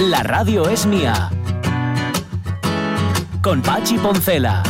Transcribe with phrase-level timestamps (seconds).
[0.00, 1.30] La radio es mía.
[3.42, 4.62] Con Pachi Poncela.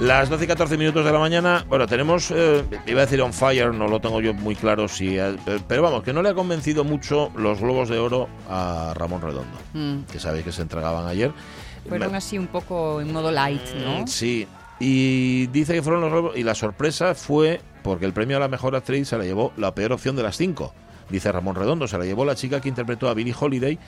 [0.00, 3.32] Las 12 y 14 minutos de la mañana, bueno, tenemos, eh, iba a decir on
[3.32, 5.36] fire, no lo tengo yo muy claro, si, eh,
[5.68, 9.56] pero vamos, que no le ha convencido mucho los globos de oro a Ramón Redondo,
[9.74, 10.02] Mm.
[10.10, 11.32] que sabéis que se entregaban ayer.
[11.88, 14.00] Fueron Me- así un poco en modo light, ¿no?
[14.02, 14.48] Mm, Sí,
[14.80, 18.48] y dice que fueron los globos, y la sorpresa fue porque el premio a la
[18.48, 20.74] mejor actriz se la llevó la peor opción de las cinco,
[21.10, 23.78] dice Ramón Redondo, se la llevó la chica que interpretó a Billie Holiday,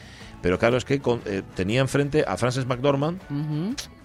[0.42, 3.18] pero claro, es que con- eh, tenía enfrente a Frances McDormand,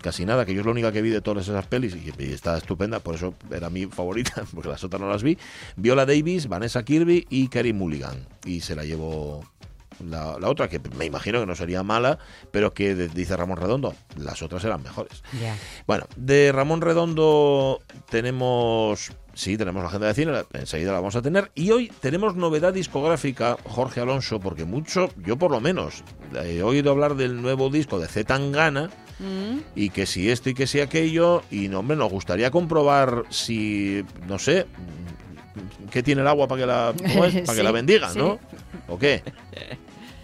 [0.01, 2.31] casi nada, que yo es la única que vi de todas esas pelis y, y
[2.31, 5.37] está estupenda, por eso era mi favorita, porque las otras no las vi.
[5.75, 8.25] Viola Davis, Vanessa Kirby y Kerry Mulligan.
[8.45, 9.43] Y se la llevó
[10.07, 12.19] la, la otra, que me imagino que no sería mala,
[12.51, 15.21] pero que de- dice Ramón Redondo, las otras eran mejores.
[15.87, 19.11] Bueno, de Ramón Redondo tenemos.
[19.39, 21.49] Sí, tenemos la agenda de cine, enseguida la vamos a tener.
[21.55, 26.03] Y hoy tenemos novedad discográfica, Jorge Alonso, porque mucho, yo por lo menos,
[26.43, 29.59] he oído hablar del nuevo disco de Z Tangana Mm.
[29.75, 34.03] y que si esto y que si aquello, y no, hombre, nos gustaría comprobar si,
[34.27, 34.65] no sé,
[35.89, 36.93] qué tiene el agua para que la.
[37.45, 38.19] Para que la bendiga, sí.
[38.19, 38.39] ¿no?
[38.89, 39.23] ¿O qué?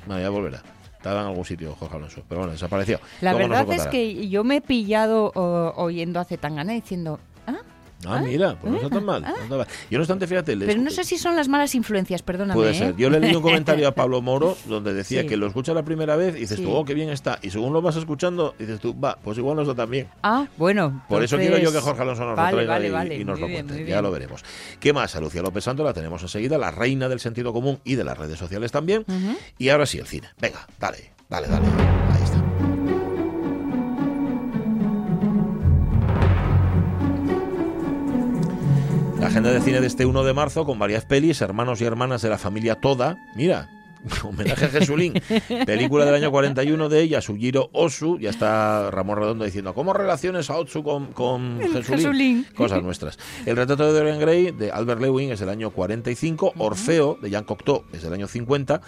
[0.08, 0.62] No, ya volverá.
[0.98, 3.00] Estaba en algún sitio Jorge Alonso, pero bueno, desapareció.
[3.22, 7.20] La Luego verdad es que yo me he pillado o- oyendo a Zetangana diciendo,
[8.08, 9.22] ah, Ah, mira, pues no está tan mal.
[9.22, 9.68] no está mal.
[9.90, 12.54] Yo no obstante, fíjate, le pero no sé si son las malas influencias, perdóname.
[12.60, 12.76] Puede ¿eh?
[12.76, 12.96] ser.
[12.96, 15.28] Yo le leí un comentario a Pablo Moro donde decía Sí.
[15.28, 16.64] que lo escucha la primera vez y dices Sí.
[16.64, 17.40] tú, oh, qué bien está.
[17.42, 20.08] Y según lo vas escuchando, dices tú, va, pues igual no está tan bien.
[20.24, 21.04] Ah, bueno.
[21.10, 23.26] Por eso quiero yo que Jorge Alonso nos vale, lo traiga vale, y, vale, y
[23.26, 23.86] nos muy lo bien, cuente.
[23.90, 24.44] Ya lo veremos.
[24.80, 25.16] ¿Qué más?
[25.16, 28.18] A Lucía López Santo la tenemos enseguida, la reina del sentido común y de las
[28.18, 29.06] redes sociales también.
[29.58, 30.28] Y ahora sí, el cine.
[30.40, 31.66] Venga, dale, dale, dale.
[31.68, 32.65] Ahí está.
[39.26, 42.22] La agenda de cine de este 1 de marzo con varias pelis, hermanos y hermanas
[42.22, 43.18] de la familia Toda.
[43.34, 43.68] Mira,
[44.24, 45.14] homenaje a Jesulín.
[45.66, 48.20] Película del año 41 de ella, Sugiro Osu.
[48.20, 51.84] Ya está Ramón Redondo diciendo, ¿cómo relaciones a Otsu con, con Jesulín?
[51.84, 52.48] Jesulín.
[52.56, 53.18] Cosas nuestras.
[53.46, 56.54] El retrato de Dorian Gray de Albert Lewin es del año 45.
[56.58, 58.82] Orfeo de Jean Cocteau es del año 50.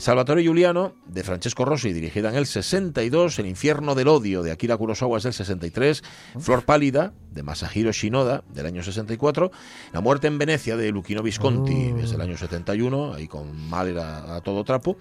[0.00, 3.38] Salvatore Giuliano de Francesco Rossi, dirigida en el 62.
[3.38, 6.02] El infierno del odio de Akira Kurosawa es del 63.
[6.38, 9.50] Flor pálida de Masahiro Shinoda del año 64.
[9.92, 14.36] La muerte en Venecia de Luchino Visconti es del año 71, ahí con Mahler a,
[14.36, 14.96] a todo trapo.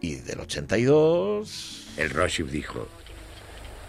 [0.00, 1.86] Y del 82.
[1.96, 2.88] El Roshib dijo,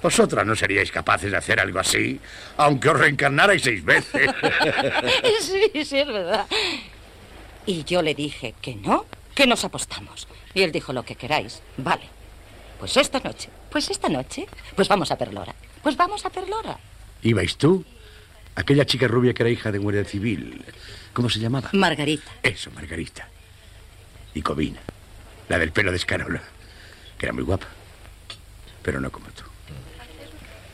[0.01, 2.19] vosotras no seríais capaces de hacer algo así,
[2.57, 4.29] aunque os reencarnarais seis veces.
[5.41, 6.45] Sí, sí, es verdad.
[7.66, 9.05] Y yo le dije que no,
[9.35, 10.27] que nos apostamos.
[10.53, 11.61] Y él dijo lo que queráis.
[11.78, 12.03] Vale.
[12.79, 13.49] Pues esta noche.
[13.69, 14.47] Pues esta noche.
[14.75, 15.53] Pues vamos a Perlora.
[15.83, 16.78] Pues vamos a Perlora.
[17.22, 17.85] ¿Ibais tú?
[18.55, 20.63] Aquella chica rubia que era hija de un guardia civil.
[21.13, 21.69] ¿Cómo se llamaba?
[21.73, 22.31] Margarita.
[22.43, 23.28] Eso, Margarita.
[24.33, 24.79] Y Covina,
[25.51, 26.41] la del pelo de escarola,
[27.17, 27.67] que era muy guapa,
[28.81, 29.44] pero no como tú.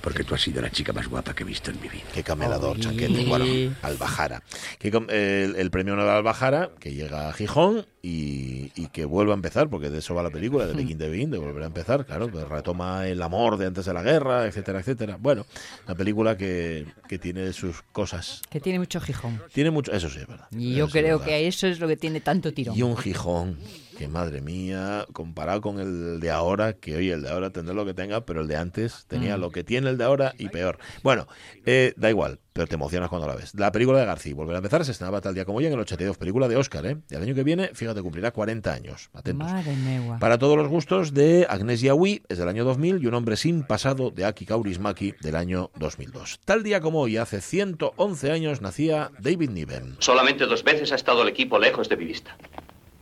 [0.02, 2.06] Porque tú has sido la chica más guapa que he visto en mi vida.
[2.14, 3.26] Qué camelador, chaquete.
[3.26, 4.42] Bueno, Albajara.
[4.80, 9.34] Que el, el premio Nobel Albajara, que llega a Gijón y, y que vuelve a
[9.34, 12.06] empezar, porque de eso va la película, de Begin the Begin, de volver a empezar,
[12.06, 15.18] claro, que retoma el amor de antes de la guerra, etcétera, etcétera.
[15.20, 15.46] Bueno,
[15.86, 18.44] una película que, que tiene sus cosas.
[18.50, 19.42] Que tiene mucho Gijón.
[19.52, 20.48] Tiene mucho, eso sí es verdad.
[20.52, 21.26] Y yo sí creo verdad.
[21.26, 22.78] que eso es lo que tiene tanto tirón.
[22.78, 23.58] Y un Gijón,
[23.98, 27.86] que madre mía, comparado con el de ahora, que hoy el de ahora tendrá lo
[27.86, 29.42] que tenga, pero el de antes tenía Mm.
[29.42, 30.78] lo que tiene el de ahora y peor.
[31.04, 31.28] Bueno,
[31.66, 33.54] eh, da igual, pero te emocionas cuando la ves.
[33.56, 35.80] La película de García, volver a empezar, se estrenaba tal día como hoy en el
[35.80, 36.98] 82, película de Oscar, ¿eh?
[37.10, 39.10] Y el año que viene, fíjate, cumplirá 40 años.
[39.14, 39.52] Atentos.
[39.52, 40.18] Madre mía.
[40.20, 43.64] Para todos los gustos de Agnes Yahui, es del año 2000, y un hombre sin
[43.64, 46.40] pasado de Aki Kaurismaki del año 2002.
[46.46, 49.96] Tal día como hoy, hace 111 años, nacía David Niven.
[50.00, 52.38] Solamente dos veces ha estado el equipo lejos de mi vista.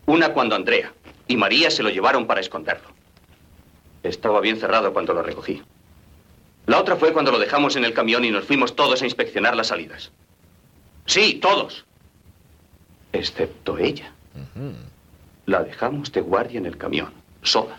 [0.05, 0.93] Una cuando Andrea
[1.27, 2.89] y María se lo llevaron para esconderlo.
[4.03, 5.63] Estaba bien cerrado cuando lo recogí.
[6.67, 9.55] La otra fue cuando lo dejamos en el camión y nos fuimos todos a inspeccionar
[9.55, 10.11] las salidas.
[11.05, 11.85] Sí, todos.
[13.13, 14.11] Excepto ella.
[15.45, 17.11] La dejamos de guardia en el camión,
[17.43, 17.77] sola.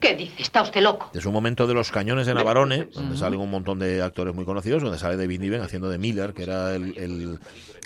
[0.00, 0.42] ¿Qué dice?
[0.42, 1.10] ¿Está usted loco?
[1.14, 4.44] Es un momento de los cañones de Navarone, donde salen un montón de actores muy
[4.44, 7.38] conocidos, donde sale David Niven haciendo de Miller, que era el, el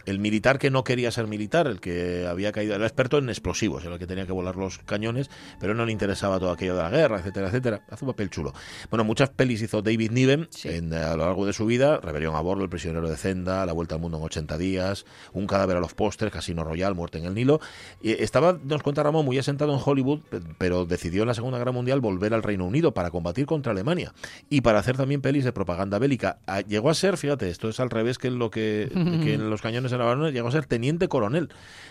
[0.07, 3.85] el militar que no quería ser militar, el que había caído, era experto en explosivos,
[3.85, 5.31] era el que tenía que volar los cañones,
[5.61, 7.83] pero no le interesaba todo aquello de la guerra, etcétera, etcétera.
[7.91, 8.53] Hace un papel chulo.
[8.91, 10.69] Bueno, muchas pelis hizo David Niven Sí.
[10.69, 13.73] en, a lo largo de su vida, Rebelión a bordo, El prisionero de Zenda, La
[13.73, 17.25] vuelta al mundo en 80 días, Un cadáver a los postres, Casino Royal, Muerte en
[17.27, 17.61] el Nilo.
[18.01, 21.59] Y estaba, nos cuenta Ramón, muy asentado en Hollywood, pe- pero decidió en la Segunda
[21.59, 24.13] Guerra Mundial volver al Reino Unido para combatir contra Alemania
[24.49, 26.39] y para hacer también pelis de propaganda bélica.
[26.47, 28.89] Ah, Llegó a ser, fíjate, esto es al revés que en lo que,
[29.25, 31.49] que en los cañones en la Habana, llegó a ser teniente coronel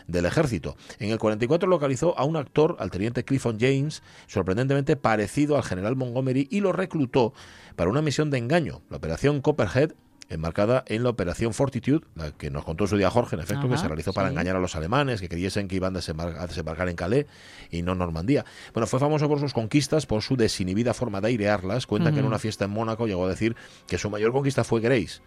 [0.07, 0.77] del ejército.
[0.99, 5.95] En el 44 localizó a un actor, al teniente Clifford James, sorprendentemente parecido al general
[5.95, 7.33] Montgomery, y lo reclutó
[7.75, 9.91] para una misión de engaño, la operación Copperhead,
[10.27, 13.77] enmarcada en la operación Fortitude, la que nos contó su día Jorge, en efecto, que
[13.77, 14.33] se realizó para sí.
[14.33, 17.27] engañar a los alemanes, que creyesen que iban a desembar- a desembarcar en Calais
[17.69, 18.43] y no en Normandía.
[18.73, 21.85] Bueno, fue famoso por sus conquistas, por su desinhibida forma de airearlas.
[21.85, 23.55] Cuenta que en una fiesta en Mónaco llegó a decir
[23.85, 25.21] que su mayor conquista fue Grace.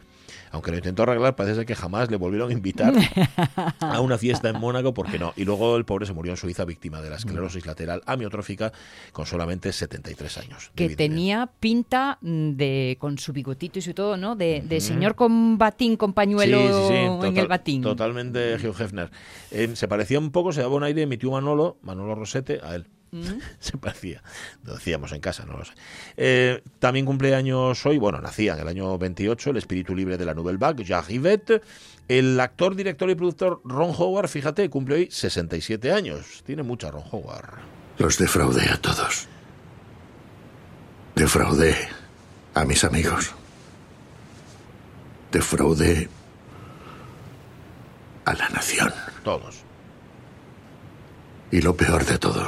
[0.51, 2.95] Aunque lo intentó arreglar, parece ser que jamás le volvieron a invitar
[3.81, 5.33] a una fiesta en Mónaco porque no.
[5.37, 8.73] Y luego el pobre se murió en Suiza víctima de la esclerosis lateral amiotrófica
[9.13, 10.71] con solamente 73 años.
[10.75, 14.37] que tenía pinta mm, de con su bigotito y su todo, ¿no?
[14.37, 16.59] De, de señor con batín, con pañuelo
[16.89, 17.83] Sí, sí, sí, en el batín.
[17.83, 19.11] Totalmente Hugh Hefner.
[19.51, 22.75] Eh, se parecía un poco, se daba un aire, mi tío Manolo, Manolo Rosete, a
[22.75, 22.87] él.
[23.11, 23.39] Mm.
[23.59, 24.23] se parecía.
[24.65, 25.73] Lo decíamos en casa, no lo sé.
[26.17, 30.35] Eh, también cumpleaños hoy, bueno, nacía en el año 28, el espíritu libre de la
[30.35, 31.63] Nouvelle Vague, Jacques Yvette.
[32.09, 36.43] El actor, director y productor Ron Howard, fíjate, cumple hoy 67 años.
[36.45, 37.59] Tiene mucha Ron Howard.
[37.99, 39.27] Los defraudé a todos.
[41.15, 41.77] Defraudé
[42.55, 43.33] a mis amigos.
[45.33, 46.09] Defraudé
[48.25, 48.93] a la nación.
[49.25, 49.65] Todos.
[51.51, 52.47] Y lo peor de todo,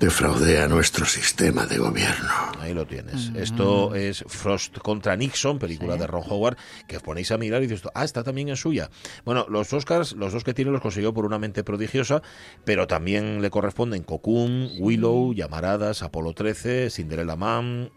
[0.00, 2.28] defraudé a nuestro sistema de gobierno.
[2.60, 3.32] Ahí lo tienes.
[3.34, 6.00] Esto es Frost contra Nixon, película Sí.
[6.00, 6.56] de Ron Howard,
[6.86, 8.90] que os ponéis a mirar y dices, ah, está también en suya.
[9.24, 12.22] Bueno, los Oscars, los dos que tiene los consiguió por una mente prodigiosa,
[12.64, 17.90] pero también le corresponden Cocoon, Willow, Llamaradas, Apolo 13, Cinderella Man,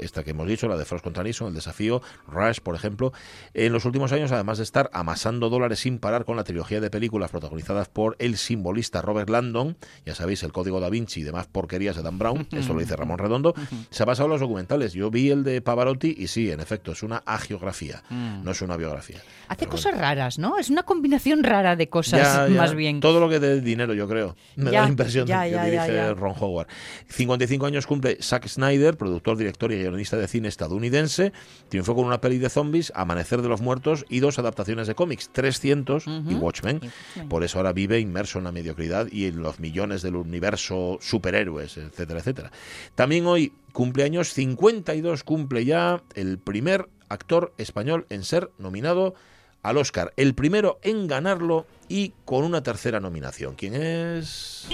[0.00, 3.12] esta que hemos dicho, la de Frost contra Nixon, el desafío, Rush, por ejemplo.
[3.54, 6.90] En los últimos años, además de estar amasando dólares sin parar con la trilogía de
[6.90, 11.46] películas protagonizadas por el simbolista Robert Landon, ya sabéis, el Código da Vinci y demás
[11.46, 13.54] porquerías de Dan Brown, esto lo dice Ramón Redondo,
[13.90, 14.92] se ha pasado a los documentales.
[14.92, 18.76] Yo vi el de Pavarotti y sí, en efecto, es una agiografía, no es una
[18.76, 19.18] biografía.
[19.48, 20.58] Hace Pero cosas raras, ¿no?
[20.58, 23.00] Es una combinación rara de cosas, ya, ya, más bien.
[23.00, 24.36] Todo lo que dé dinero, yo creo.
[24.56, 26.14] Me Ya, da la impresión ya, de que ya, ya, dirige ya.
[26.14, 26.68] Ron Howard.
[27.08, 31.32] 55 años cumple Zack Snyder, productor, director y guionista de cine estadounidense.
[31.68, 35.30] Triunfó con una peli de zombies, Amanecer de los Muertos, y dos adaptaciones de cómics,
[35.32, 36.80] 300 y Watchmen.
[37.28, 41.76] Por eso ahora vive inmerso en la mediocridad y en los millones del universo superhéroes,
[41.76, 42.50] etcétera, etcétera.
[42.94, 49.14] También hoy cumpleaños 52 cumple ya el primer actor español en ser nominado
[49.62, 53.54] al Oscar, el primero en ganarlo y con una tercera nominación.
[53.54, 54.68] ¿Quién es?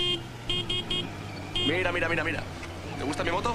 [1.67, 2.43] Mira, mira, mira, mira.
[2.99, 3.55] ¿Te gusta mi moto?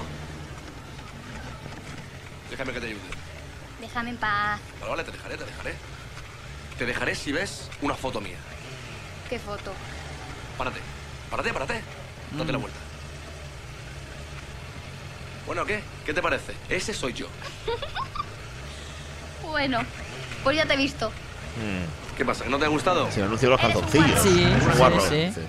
[2.50, 3.00] Déjame que te ayude.
[3.80, 4.60] Déjame en paz.
[4.80, 5.74] Vale, vale, te dejaré, te dejaré.
[6.78, 8.36] Te dejaré si ves una foto mía.
[9.28, 9.72] ¿Qué foto?
[10.58, 10.80] Párate,
[11.30, 11.80] párate, párate.
[12.32, 12.78] Date la vuelta.
[15.46, 15.82] Bueno, ¿qué?
[16.04, 16.54] ¿Qué te parece?
[16.68, 17.26] Ese soy yo.
[19.42, 19.78] Bueno,
[20.42, 21.10] pues ya te he visto.
[22.16, 22.44] ¿Qué pasa?
[22.44, 23.10] ¿Que no te ha gustado?
[23.10, 24.20] Se le anunció los calzoncillos.
[24.20, 25.40] Sí, sí, sí.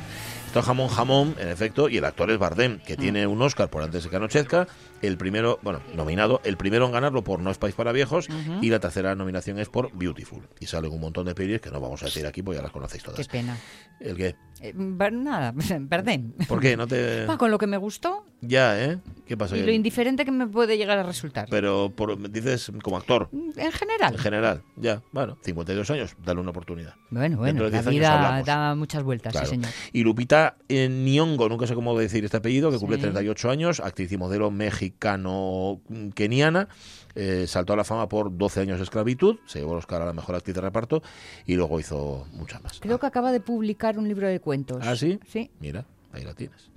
[0.62, 4.04] Jamón jamón, en efecto, y el actor es Bardem, que tiene un Oscar por antes
[4.04, 4.68] de que anochezca,
[5.02, 8.28] el primero, bueno, nominado, el primero en ganarlo por No es país para viejos,
[8.62, 10.48] y la tercera nominación es por Beautiful.
[10.60, 12.72] Y salen un montón de pelis que no vamos a decir aquí, porque ya las
[12.72, 13.28] conocéis Qué todas.
[13.28, 13.58] pena.
[14.00, 14.36] ¿El qué?
[14.62, 15.54] Eh, nada,
[15.90, 16.36] perdón.
[16.48, 16.76] ¿Por qué?
[16.78, 17.26] ¿No te...?
[17.38, 19.00] Con lo que me gustó Ya, ¿eh?
[19.26, 19.58] ¿Qué pasa?
[19.58, 21.48] y lo indiferente que me puede llegar a resultar.
[21.50, 24.14] Pero por- dices como actor, En general.
[24.14, 26.94] en general, ya, bueno, 52 años, dale una oportunidad.
[27.10, 29.48] Bueno, bueno, la 10 años vida da muchas vueltas, Claro.
[29.48, 29.72] sí, señor.
[29.92, 33.02] Y Lupita eh, Nyong'o, nunca sé cómo decir este apellido, que cumple Sí.
[33.04, 36.68] 38 años, actriz y modelo mexicano-keniana,
[37.16, 40.06] eh, saltó a la fama por 12 años de esclavitud, se llevó el Oscar a
[40.06, 41.02] la mejor actriz de reparto
[41.46, 42.80] y luego hizo muchas más.
[42.80, 44.80] Creo que acaba de publicar un libro de cuentos.
[44.86, 45.20] ¿Ah, sí?
[45.28, 45.50] Sí.
[45.60, 46.70] Mira, ahí la tienes.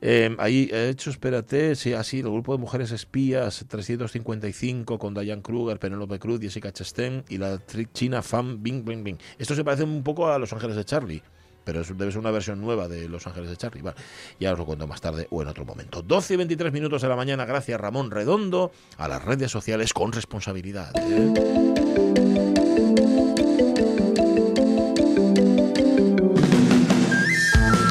[0.00, 5.42] Eh, ahí he hecho, espérate, sí, así, el grupo de mujeres espías 355 con Diane
[5.42, 9.18] Kruger, Penélope Cruz, Jessica Chastain y la actriz china Fan Bing Bing Bing.
[9.38, 11.22] Esto se parece un poco a Los Ángeles de Charlie,
[11.64, 13.82] pero debe ser una versión nueva de Los Ángeles de Charlie.
[13.82, 13.96] Vale,
[14.38, 16.02] ya os lo cuento más tarde o en otro momento.
[16.02, 20.12] 12 y 23 minutos de la mañana, gracias Ramón Redondo, a las redes sociales con
[20.12, 20.92] responsabilidad.
[20.94, 21.32] ¿eh?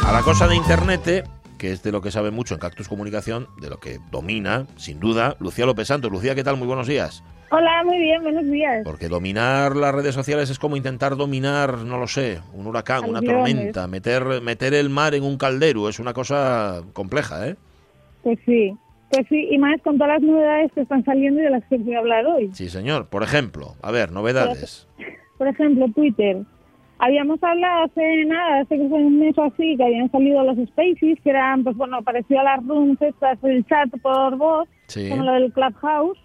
[0.06, 1.24] A la cosa de Internet, eh,
[1.58, 5.00] que es de lo que sabe mucho en Cactus Comunicación, de lo que domina, sin
[5.00, 6.12] duda, Lucía López Santos.
[6.12, 6.58] Lucía, ¿qué tal?
[6.58, 7.24] Muy buenos días.
[7.52, 8.82] Hola, muy bien, buenos días.
[8.84, 13.22] Porque dominar las redes sociales es como intentar dominar, no lo sé, un huracán, una
[13.22, 17.56] tormenta, meter, meter el mar en un caldero, es una cosa compleja, ¿eh?
[18.24, 18.76] Pues sí,
[19.12, 21.78] pues sí, y más con todas las novedades que están saliendo y de las que
[21.78, 22.50] voy a hablar hoy.
[22.54, 23.08] Sí, señor.
[23.08, 24.88] Por ejemplo, a ver, novedades.
[25.38, 26.38] Por ejemplo, Twitter.
[26.98, 30.58] Habíamos hablado hace nada, hace que fue un mes o así, que habían salido los
[30.70, 35.10] Spaces, que eran, pues bueno, parecido a las rooms estas, el chat por voz, Sí.
[35.10, 36.18] como lo del Clubhouse.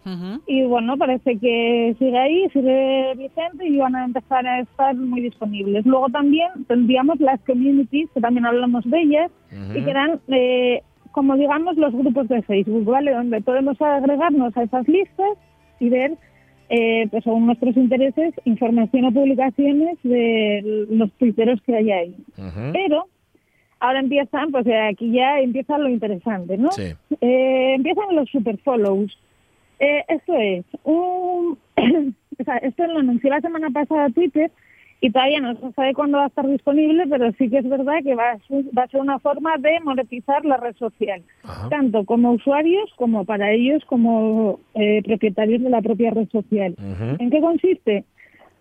[0.46, 5.22] Y bueno, parece que sigue ahí, sigue vigente y van a empezar a estar muy
[5.22, 5.84] disponibles.
[5.86, 9.30] Luego también tendríamos las communities, que también hablamos de ellas,
[9.74, 13.12] y que eran, eh, como digamos, los grupos de Facebook, ¿vale?
[13.12, 15.38] Donde podemos agregarnos a esas listas
[15.80, 16.12] y ver,
[16.72, 22.16] eh, pues según nuestros intereses, información o publicaciones de los tuiteros que hay ahí.
[22.72, 23.08] Pero
[23.80, 26.70] ahora empiezan, pues eh, aquí ya empieza lo interesante, ¿no?
[26.70, 26.94] Sí.
[27.20, 29.18] Eh, empiezan los super follows.
[29.80, 31.58] Eh, esto es, un,
[32.38, 34.52] o sea, esto lo anunció la semana pasada Twitter
[35.02, 37.94] y todavía no se sabe cuándo va a estar disponible, pero sí que es verdad
[38.02, 41.68] que va a, ser- va a ser una forma de monetizar la red social, Ajá.
[41.70, 46.74] tanto como usuarios como para ellos como eh, propietarios de la propia red social.
[47.18, 48.04] ¿En qué consiste?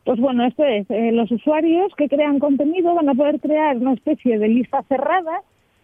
[0.05, 3.93] Pues bueno, esto es, eh, los usuarios que crean contenido van a poder crear una
[3.93, 5.41] especie de lista cerrada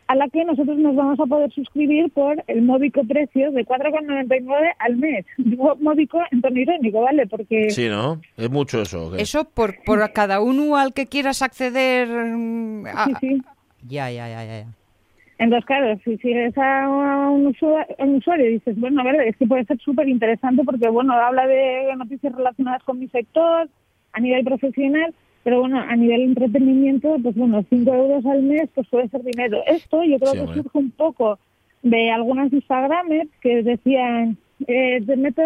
[0.07, 4.73] a la que nosotros nos vamos a poder suscribir por el módico precio de 4,99
[4.79, 5.25] al mes.
[5.37, 7.25] Digo módico en tono irónico, ¿vale?
[7.27, 8.21] Porque Sí, ¿no?
[8.37, 9.15] Es mucho eso.
[9.15, 12.07] Eso por, por a cada uno al que quieras acceder.
[12.07, 13.41] mm, a- sí, sí.
[13.87, 14.59] Ya, ya, ya, ya.
[14.61, 14.67] ya.
[15.37, 16.87] Entonces, claro, si sigues a
[17.29, 20.07] un usuario, a un usuario y dices, bueno, a ver, es que puede ser súper
[20.07, 23.67] interesante porque, bueno, habla de noticias relacionadas con mi sector
[24.13, 25.13] a nivel profesional,
[25.45, 29.59] pero bueno, a nivel entretenimiento, pues bueno, 5 euros al mes, pues puede ser dinero.
[29.67, 30.61] Esto yo creo Sí, que hombre.
[30.63, 31.39] surge un poco
[31.83, 34.37] de algunas Instagramers que decían,
[34.67, 35.41] eh, te, meto,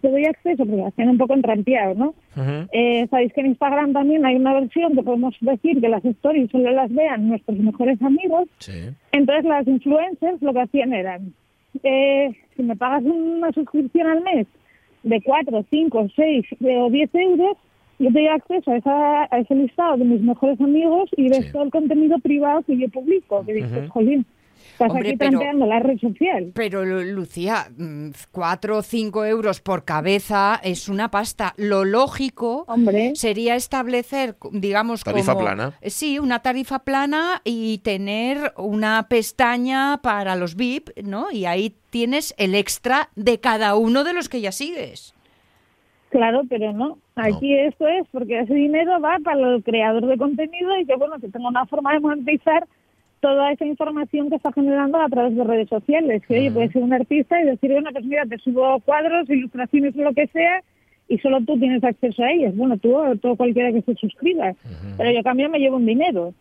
[0.00, 2.14] te doy acceso, porque hacían un poco entrampeado, ¿no?
[2.72, 6.50] Eh, Sabéis que en Instagram también hay una versión que podemos decir que las stories
[6.50, 8.90] solo las vean nuestros mejores amigos, Sí.
[9.12, 11.32] entonces las influencers lo que hacían eran,
[11.84, 14.46] eh, si me pagas una suscripción al mes
[15.04, 17.56] de 4, 5, 6 o 10 euros,
[17.98, 21.46] yo te doy acceso a, esa, a ese listado de mis mejores amigos y ves
[21.46, 21.52] Sí.
[21.52, 23.44] todo el contenido privado que yo publico.
[23.44, 23.88] Que dices, Ujú.
[23.92, 24.26] jolín,
[24.72, 26.52] estás Hombre, aquí trampeando la red social.
[26.54, 31.54] Pero, Lu- Lucía, mm, cuatro o cinco euros por cabeza es una pasta.
[31.56, 35.72] Lo lógico Hombre, sería establecer, digamos, Tarifa como- plana.
[35.82, 41.30] Sí, una tarifa plana y tener una pestaña para los VIP, ¿no?
[41.32, 45.14] Y ahí tienes el extra de cada uno de los que ya sigues.
[46.10, 46.98] Claro, pero no.
[47.16, 51.18] Aquí esto es porque ese dinero va para el creador de contenido y que, bueno,
[51.20, 52.66] que tenga una forma de monetizar
[53.20, 56.22] toda esa información que está generando a través de redes sociales.
[56.26, 59.96] Que, oye, puede ser un artista y decir, bueno, pues mira, te subo cuadros, ilustraciones
[59.96, 60.62] o lo que sea
[61.08, 62.54] y solo tú tienes acceso a ellas.
[62.54, 64.54] Bueno, tú o todo cualquiera que se suscriba.
[64.96, 66.34] Pero yo a cambio me llevo un dinero.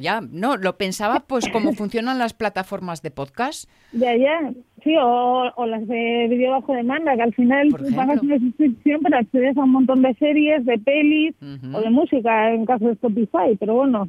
[0.00, 3.68] Ya, no, lo pensaba pues cómo funcionan las plataformas de podcast.
[3.92, 4.52] Ya, ya.
[4.84, 9.00] Sí, o, o las de vídeo bajo demanda, que al final tú pagas una suscripción
[9.02, 11.34] pero accedes a un montón de series, de pelis
[11.72, 13.56] o de música, en caso de Spotify.
[13.58, 14.08] Pero bueno,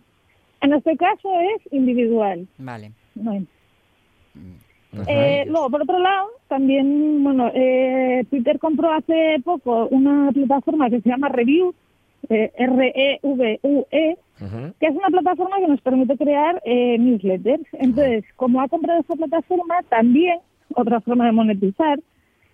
[0.61, 2.47] en este caso es individual.
[2.57, 2.91] Vale.
[3.15, 3.45] Bueno.
[5.07, 11.01] Eh, luego, por otro lado, también, bueno, eh, Twitter compró hace poco una plataforma que
[11.01, 11.75] se llama Review,
[12.29, 14.17] eh, R-E-V-U-E,
[14.79, 17.65] Que es una plataforma que nos permite crear eh, newsletters.
[17.73, 20.39] Entonces, como ha comprado esta plataforma, también
[20.75, 21.99] otra forma de monetizar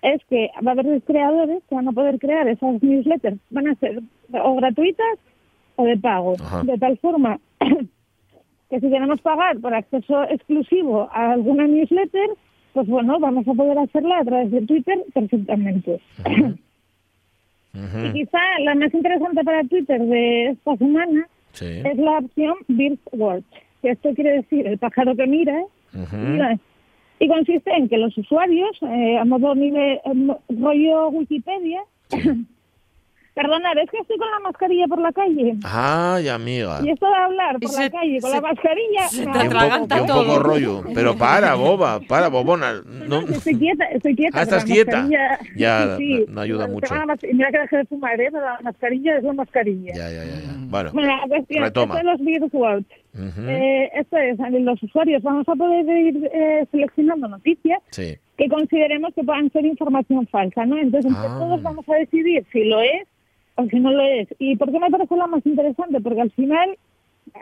[0.02, 3.38] es que va a haber creadores que van a poder crear esas newsletters.
[3.50, 4.02] Van a ser
[4.32, 5.20] o gratuitas
[5.76, 6.36] o de pago.
[6.64, 7.40] De tal forma
[8.70, 12.30] que si queremos pagar por acceso exclusivo a alguna newsletter,
[12.74, 16.00] pues bueno, vamos a poder hacerla a través de Twitter perfectamente.
[17.76, 21.82] Y quizá la más interesante para Twitter de esta semana Sí.
[21.84, 23.44] es la opción Birdwatch,
[23.82, 25.64] que esto quiere decir el pájaro que mira,
[27.20, 31.82] y consiste en que los usuarios, eh, a modo nivel, eh, rollo Wikipedia,
[33.36, 36.80] perdonad, es que estoy con la mascarilla por la calle, Ay, amiga.
[36.84, 39.38] y esto de hablar por Se- la calle con se- la mascarilla, se me te
[39.38, 40.84] Y un, poco, atraganta un poco rollo.
[40.96, 42.82] Pero para, boba, para, bobona.
[43.08, 44.40] No, Estoy quieta, estoy quieta.
[44.40, 45.08] Ah, estás la quieta.
[45.56, 46.94] Ya, sí, no- no ayuda mucho.
[47.34, 48.30] Mira que dejé de fumar, ¿eh?
[48.32, 49.94] Pero la mascarilla es la mascarilla.
[49.94, 50.26] ya, ya, ya.
[50.26, 50.52] ya.
[50.68, 51.96] Bueno, Bueno, la cuestión retoma.
[51.96, 52.86] esto de los Birdwatch.
[53.14, 53.42] Ujú.
[53.48, 58.16] Eh, esto es, los usuarios vamos a poder ir eh, seleccionando noticias Sí.
[58.38, 60.78] que consideremos que puedan ser información falsa, ¿no?
[60.78, 61.36] Entonces, entre Ah.
[61.40, 63.08] todos vamos a decidir si lo es
[63.56, 64.28] o si no lo es.
[64.40, 66.00] ¿Y por qué me parece la más interesante?
[66.02, 66.78] Porque al final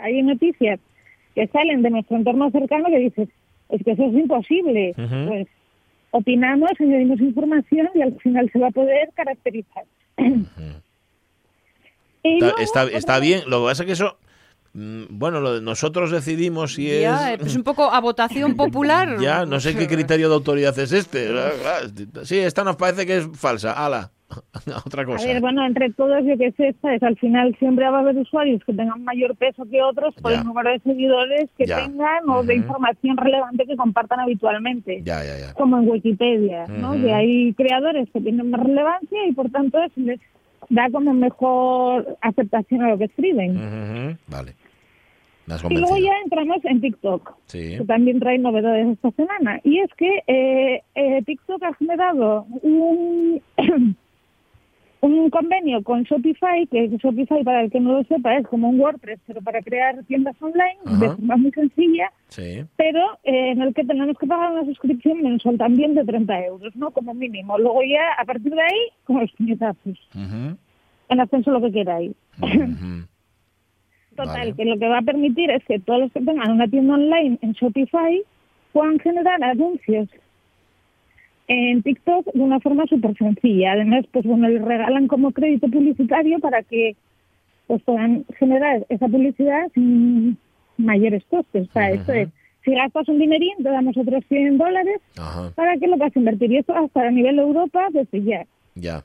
[0.01, 0.79] hay noticias
[1.35, 3.29] que salen de nuestro entorno cercano que dices,
[3.69, 4.93] es que eso es imposible.
[4.97, 5.27] Ujú.
[5.27, 5.47] Pues
[6.11, 9.83] opinamos, añadimos información y al final se va a poder caracterizar.
[12.23, 14.17] Está, luego, está, otra está bien, lo que pasa es que eso,
[14.71, 17.41] mm, bueno, lo de nosotros decidimos si Ya, es...
[17.47, 19.17] es un poco a votación popular.
[19.19, 21.27] Ya, no sé qué criterio de autoridad es este.
[22.23, 23.73] Sí, esta nos parece que es falsa.
[23.73, 24.11] Ala,
[24.85, 25.25] otra A cosa.
[25.27, 27.01] ver, bueno, entre todos, yo qué sé, ¿sabes?
[27.03, 30.39] al final siempre va a haber usuarios que tengan mayor peso que otros por Ya.
[30.39, 31.85] el número de seguidores que Ya.
[31.85, 32.63] tengan o de Ujú.
[32.63, 35.01] información relevante que compartan habitualmente.
[35.03, 35.53] Ya, ya, ya.
[35.53, 36.91] Como en Wikipedia, ¿no?
[36.91, 37.01] Ujú.
[37.01, 40.19] Que hay creadores que tienen más relevancia y por tanto se les
[40.69, 43.51] da como mejor aceptación a lo que escriben.
[43.57, 44.53] Ujú, Vale.
[45.45, 47.75] Me has Y luego ya entramos en TikTok, Sí.
[47.77, 49.59] que también trae novedades esta semana.
[49.65, 53.41] Y es que eh, eh, TikTok ha generado un,
[55.11, 58.79] un convenio con Shopify, que Shopify, para el que no lo sepa, es como un
[58.79, 61.15] WordPress, pero para crear tiendas online de Ajá.
[61.17, 62.63] forma muy sencilla, Sí.
[62.77, 66.75] pero eh, en el que tenemos que pagar una suscripción mensual también de 30 euros,
[66.75, 66.91] ¿no?
[66.91, 67.57] Como mínimo.
[67.57, 69.99] Luego ya, a partir de ahí, como los puñetazos.
[71.09, 72.13] En ascenso lo que queráis.
[74.15, 74.53] Total, Vale.
[74.53, 77.39] que lo que va a permitir es que todos los que tengan una tienda online
[77.41, 78.21] en Shopify
[78.71, 80.07] puedan generar anuncios
[81.47, 83.73] en TikTok de una forma súper sencilla.
[83.73, 86.95] Además, pues bueno, les regalan como crédito publicitario para que
[87.67, 90.37] pues puedan generar esa publicidad sin
[90.77, 91.67] mayores costes.
[91.69, 92.29] O sea, esto es,
[92.63, 96.51] si gastas un dinerín, te damos otros 100 dólares Ajá, para que lo puedas invertir.
[96.51, 98.45] Y esto hasta a nivel Europa desde ya.
[98.75, 99.03] ya.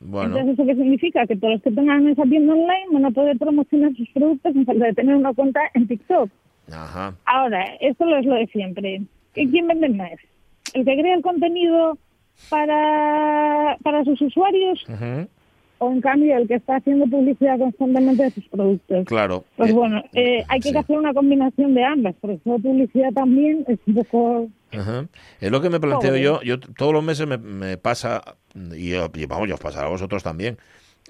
[0.00, 1.26] Bueno, Entonces, ¿eso qué significa?
[1.26, 4.66] Que todos los que tengan esa tienda online van a poder promocionar sus productos sin
[4.66, 6.30] falta de tener una cuenta en TikTok.
[6.70, 7.14] ajá.
[7.24, 9.02] Ahora, esto lo es lo de siempre.
[9.34, 10.12] ¿Y ¿Quién vende más?
[10.72, 11.98] ¿El que crea el contenido
[12.48, 14.84] para, para sus usuarios
[15.78, 19.04] o, en cambio, el que está haciendo publicidad constantemente de sus productos?
[19.06, 19.44] Claro.
[19.56, 20.76] Pues Eh, bueno, eh, hay que sí.
[20.76, 24.48] hacer una combinación de ambas, porque esa publicidad también es un poco...
[24.72, 25.06] Ajá.
[25.40, 26.22] Es lo que me planteo Pobre.
[26.22, 26.42] yo.
[26.42, 28.22] Yo todos los meses me, me pasa,
[28.76, 28.94] y
[29.26, 30.56] vamos, ya os pasará a vosotros también.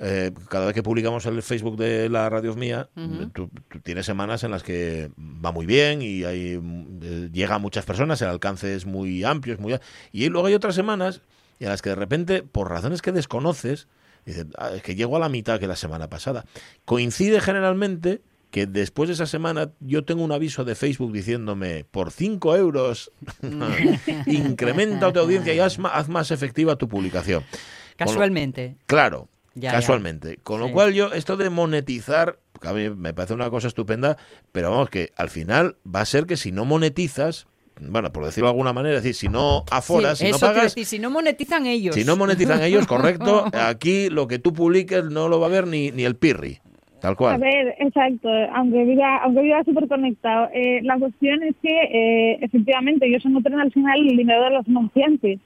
[0.00, 2.88] Eh, cada vez que publicamos el Facebook de la radio mía,
[3.32, 6.60] tú, tú tienes semanas en las que va muy bien y hay,
[7.02, 9.76] eh, llega a muchas personas, el alcance es muy amplio, es muy
[10.12, 11.21] y luego hay otras semanas
[11.60, 13.86] en las que de repente, por razones que desconoces,
[14.26, 16.45] dices, "Ah, es que llego a la mitad que la semana pasada.
[16.84, 22.10] Coincide generalmente que después de esa semana yo tengo un aviso de Facebook diciéndome por
[22.12, 23.10] 5 euros
[24.26, 27.42] incrementa tu audiencia y haz, haz más efectiva tu publicación.
[27.42, 28.76] Lo- Casualmente.
[28.86, 30.38] claro, Ya, casualmente.
[30.43, 30.73] Con lo Sí.
[30.73, 34.17] cual yo, esto de monetizar, que a mí me parece una cosa estupenda,
[34.52, 37.47] pero vamos, que al final va a ser que si no monetizas,
[37.80, 40.40] bueno, por decirlo de alguna manera, es decir, si no aforas, Sí, si no a
[40.40, 41.95] pagas, decir, si no monetizan ellos.
[41.95, 45.67] si no monetizan ellos, correcto, aquí lo que tú publiques no lo va a ver
[45.67, 46.58] ni, ni el pirri.
[47.00, 47.38] Tal A cual.
[47.38, 50.49] ver, exacto, aunque viva, aunque viva súper conectado.
[50.54, 54.50] Eh, la cuestión es que, eh, efectivamente, ellos se nutren al final el dinero de
[54.50, 55.38] los anunciantes.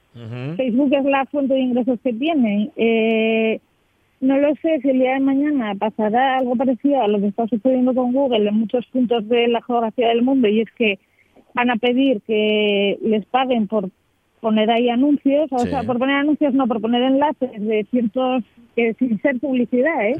[0.55, 2.71] Facebook es la fuente de ingresos que tienen.
[2.77, 3.59] Eh,
[4.21, 7.47] no lo sé si el día de mañana pasará algo parecido a lo que está
[7.47, 10.99] sucediendo con Google en muchos puntos de la geografía del mundo y es que
[11.53, 13.89] van a pedir que les paguen por
[14.41, 15.69] poner ahí anuncios, o Sí.
[15.69, 18.43] sea, por poner anuncios, no, por poner enlaces de ciertos,
[18.75, 20.15] que sin ser publicidad, ¿eh?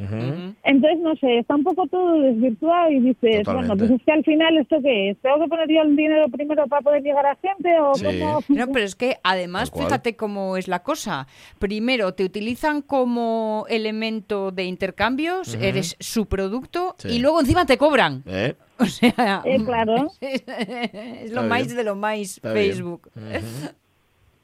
[0.63, 3.51] Entonces, no sé, está un poco todo desvirtuado y dices, Totalmente.
[3.53, 5.17] bueno, pues es que al final, ¿esto qué es?
[5.21, 8.05] ¿Tengo que poner yo el dinero primero para poder llegar a gente o Sí.
[8.05, 8.39] cómo?
[8.49, 11.27] No, pero es que además, fíjate cómo es la cosa.
[11.59, 17.09] Primero, te utilizan como elemento de intercambios, eres su producto Sí.
[17.15, 18.23] y luego encima te cobran.
[18.25, 18.55] ¿Eh?
[18.81, 20.07] O sea, Eh, claro.
[20.21, 22.39] es lo más de lo más.
[22.41, 23.09] Facebook.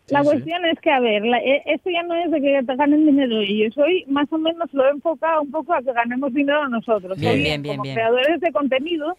[0.10, 0.32] La Sí, sí.
[0.34, 3.08] cuestión es que, a ver, la- eh, esto ya no es de que te ganen
[3.08, 3.76] dinero ellos.
[3.78, 7.18] Hoy más o menos lo he enfocado un poco a que ganemos dinero nosotros.
[7.20, 7.96] Bien, o bien, bien, bien, como bien.
[7.96, 9.18] creadores de contenido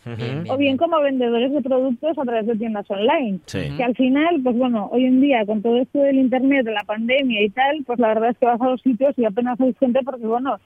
[0.49, 3.41] o bien como vendedores de productos a través de tiendas online.
[3.47, 3.69] Sí.
[3.77, 6.85] Que al final, pues bueno, hoy en día con todo esto del internet, de la
[6.85, 9.75] pandemia y tal, pues la verdad es que vas a los sitios y apenas hay
[9.81, 10.57] gente porque, bueno,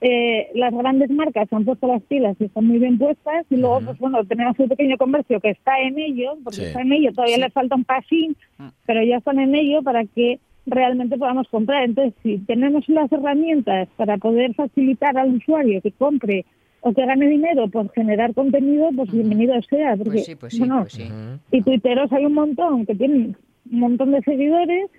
[0.00, 3.56] eh, las grandes marcas se han puesto las pilas y están muy bien puestas y
[3.56, 6.64] luego, pues bueno, tenemos un pequeño comercio que está en ello, porque Sí.
[6.66, 8.36] está en ello, todavía le falta un pasín,
[8.86, 11.84] pero ya están en ello para que realmente podamos comprar.
[11.84, 16.44] Entonces, si tenemos las herramientas para poder facilitar al usuario que compre
[16.80, 19.96] o que gane dinero por generar contenido, pues bienvenido sea.
[19.96, 21.08] Porque, Pues sí, pues sí, bueno, pues sí.
[21.50, 23.36] Y tuiteros hay un montón que tienen
[23.72, 24.90] un montón de seguidores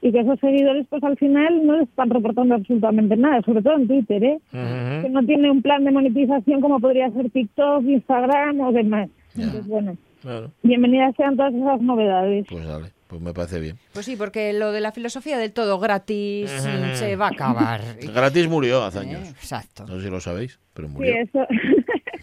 [0.00, 3.74] y que esos seguidores pues al final no les están reportando absolutamente nada, sobre todo
[3.76, 4.38] en Twitter, ¿eh?
[4.52, 5.02] Ujú.
[5.02, 9.08] que no tiene un plan de monetización como podría ser TikTok, Instagram o demás.
[9.34, 9.44] Ya.
[9.44, 12.46] Entonces, bueno, Bueno, bienvenidas sean todas esas novedades.
[12.48, 13.76] pues dale, pues me parece bien.
[13.92, 16.50] Pues sí, porque lo de la filosofía del todo gratis
[16.94, 17.80] se va a acabar.
[18.14, 19.28] Gratis murió hace Eh, años.
[19.30, 19.84] Exacto.
[19.86, 21.14] No sé si lo sabéis, pero Sí, murió.
[21.22, 21.46] eso.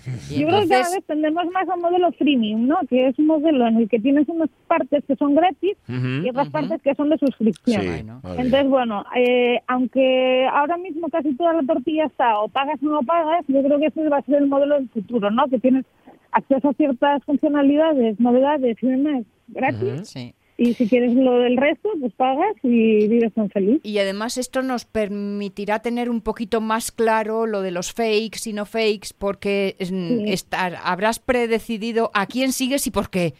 [0.29, 2.77] Y Yo creo que cada entonces- vez más a un modelo freemium, ¿no?
[2.89, 6.49] Que es un modelo en el que tienes unas partes que son gratis y otras
[6.49, 7.81] partes que son de suscripción.
[7.81, 8.05] Sí,
[8.37, 13.01] Entonces, bueno, eh, aunque ahora mismo casi toda la tortilla está o pagas o no
[13.01, 15.47] pagas, yo creo que ese va a ser el modelo del futuro, ¿no?
[15.47, 15.85] Que tienes
[16.31, 20.07] acceso a ciertas funcionalidades, novedades y demás gratis.
[20.09, 20.33] Sí.
[20.57, 23.81] Y si quieres lo del resto, pues pagas y vives tan feliz.
[23.83, 28.53] Y además esto nos permitirá tener un poquito más claro lo de los fakes y
[28.53, 33.33] no fakes, porque estar, habrás predecidido a quién sigues y por qué.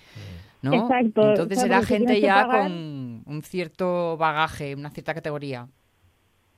[0.62, 0.74] ¿no?
[0.74, 5.68] Exacto, Entonces será gente ya pagar- con un cierto bagaje, una cierta categoría.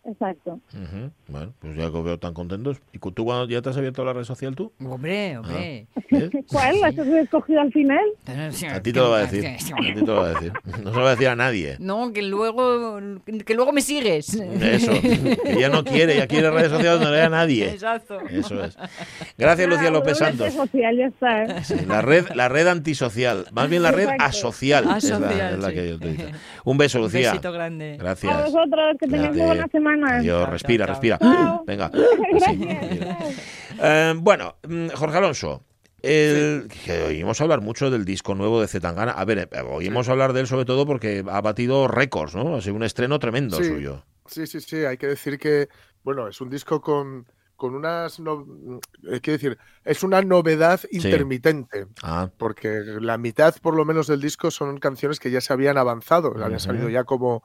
[0.07, 0.59] Exacto.
[0.73, 1.11] Ujú.
[1.27, 2.77] Bueno, pues ya que os veo tan contentos.
[2.93, 4.71] ¿Y tú cuando ya te has abierto la red social tú?
[4.83, 5.87] Hombre, hombre.
[6.09, 6.31] ¿Ves?
[6.51, 6.79] ¿Cuál?
[6.79, 8.05] ¿La has escogido al final?
[8.71, 9.45] A ti te lo va a decir.
[9.45, 10.53] A ti te lo va a decir.
[10.81, 11.75] No se lo va a decir a nadie.
[11.79, 12.99] No, que luego,
[13.45, 14.33] que luego me sigues.
[14.35, 17.69] Eso, que ya no quiere, ya quiere redes sociales donde no haya nadie.
[17.69, 18.19] Exacto.
[18.29, 18.77] Eso es.
[19.37, 20.53] Gracias, Lucía Ah, López Santos.
[20.53, 21.43] social, ya está.
[21.43, 21.63] ¿eh?
[21.65, 24.23] Sí, la red, la red antisocial, más bien la red Exacto.
[24.23, 25.75] asocial, es la, Asocial, es la sí.
[25.75, 26.23] que yo utilizo.
[26.63, 27.31] Un beso, Un Lucía.
[27.31, 27.95] besito grande.
[27.95, 28.51] A Gracias.
[28.51, 29.45] vosotros, que tengáis Cuídate.
[29.47, 29.96] buena semana.
[30.03, 30.93] Adiós, respira, chao.
[30.93, 31.17] respira.
[31.19, 31.63] Chao.
[31.67, 31.91] Venga.
[33.79, 35.63] Eh, bueno, mm, Jorge Alonso.
[36.01, 39.11] El, que oímos hablar mucho del disco nuevo de Zetangana.
[39.11, 42.55] A ver, eh, oímos hablar de él sobre todo porque ha batido récords, ¿no?
[42.55, 43.65] Ha sido un estreno tremendo Sí.
[43.65, 44.03] suyo.
[44.25, 45.69] Sí, sí, sí, hay que decir que,
[46.03, 48.45] bueno, es un disco con, con unas, no,
[49.11, 54.21] hay que decir, es una novedad intermitente, Ah, porque la mitad por lo menos del
[54.21, 57.41] disco son canciones que ya se habían avanzado, habían salido ya como,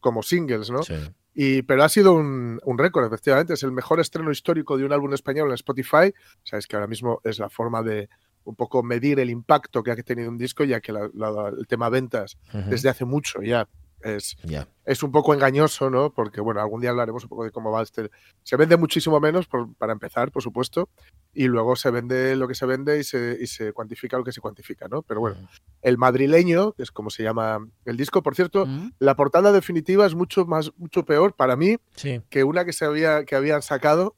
[0.00, 0.82] como singles, ¿no?
[0.82, 0.94] sí.
[1.34, 3.54] Y, pero ha sido un, un récord, efectivamente.
[3.54, 6.12] Es el mejor estreno histórico de un álbum español en Spotify.
[6.44, 8.08] Sabes que ahora mismo es la forma de
[8.44, 11.66] un poco medir el impacto que ha tenido un disco, ya que la- la- el
[11.66, 12.36] tema ventas
[12.68, 13.66] desde hace mucho ya
[14.04, 14.36] es,
[14.84, 16.12] es un poco engañoso, ¿no?
[16.12, 18.10] Porque, bueno, algún día hablaremos un poco de cómo va este.
[18.42, 20.88] Se vende muchísimo menos, por- para empezar, por supuesto,
[21.32, 24.32] y luego se vende lo que se vende y se, y se cuantifica lo que
[24.32, 25.02] se cuantifica, ¿no?
[25.02, 25.48] Pero bueno,
[25.82, 28.92] el madrileño, que es como se llama el disco, por cierto, Mm.
[28.98, 32.20] la portada definitiva es mucho más, mucho peor para mí Sí.
[32.30, 34.14] que una que se había, que habían sacado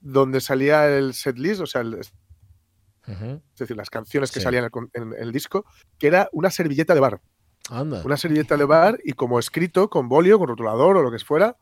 [0.00, 2.12] donde salía el setlist, o sea, el- es
[3.58, 4.44] decir, las canciones que Sí.
[4.44, 5.64] salían en el disco,
[5.98, 7.20] que era una servilleta de bar.
[7.70, 8.02] Anda.
[8.04, 11.56] Una servilleta de bar y como escrito, con bolio, con rotulador o lo que fuera,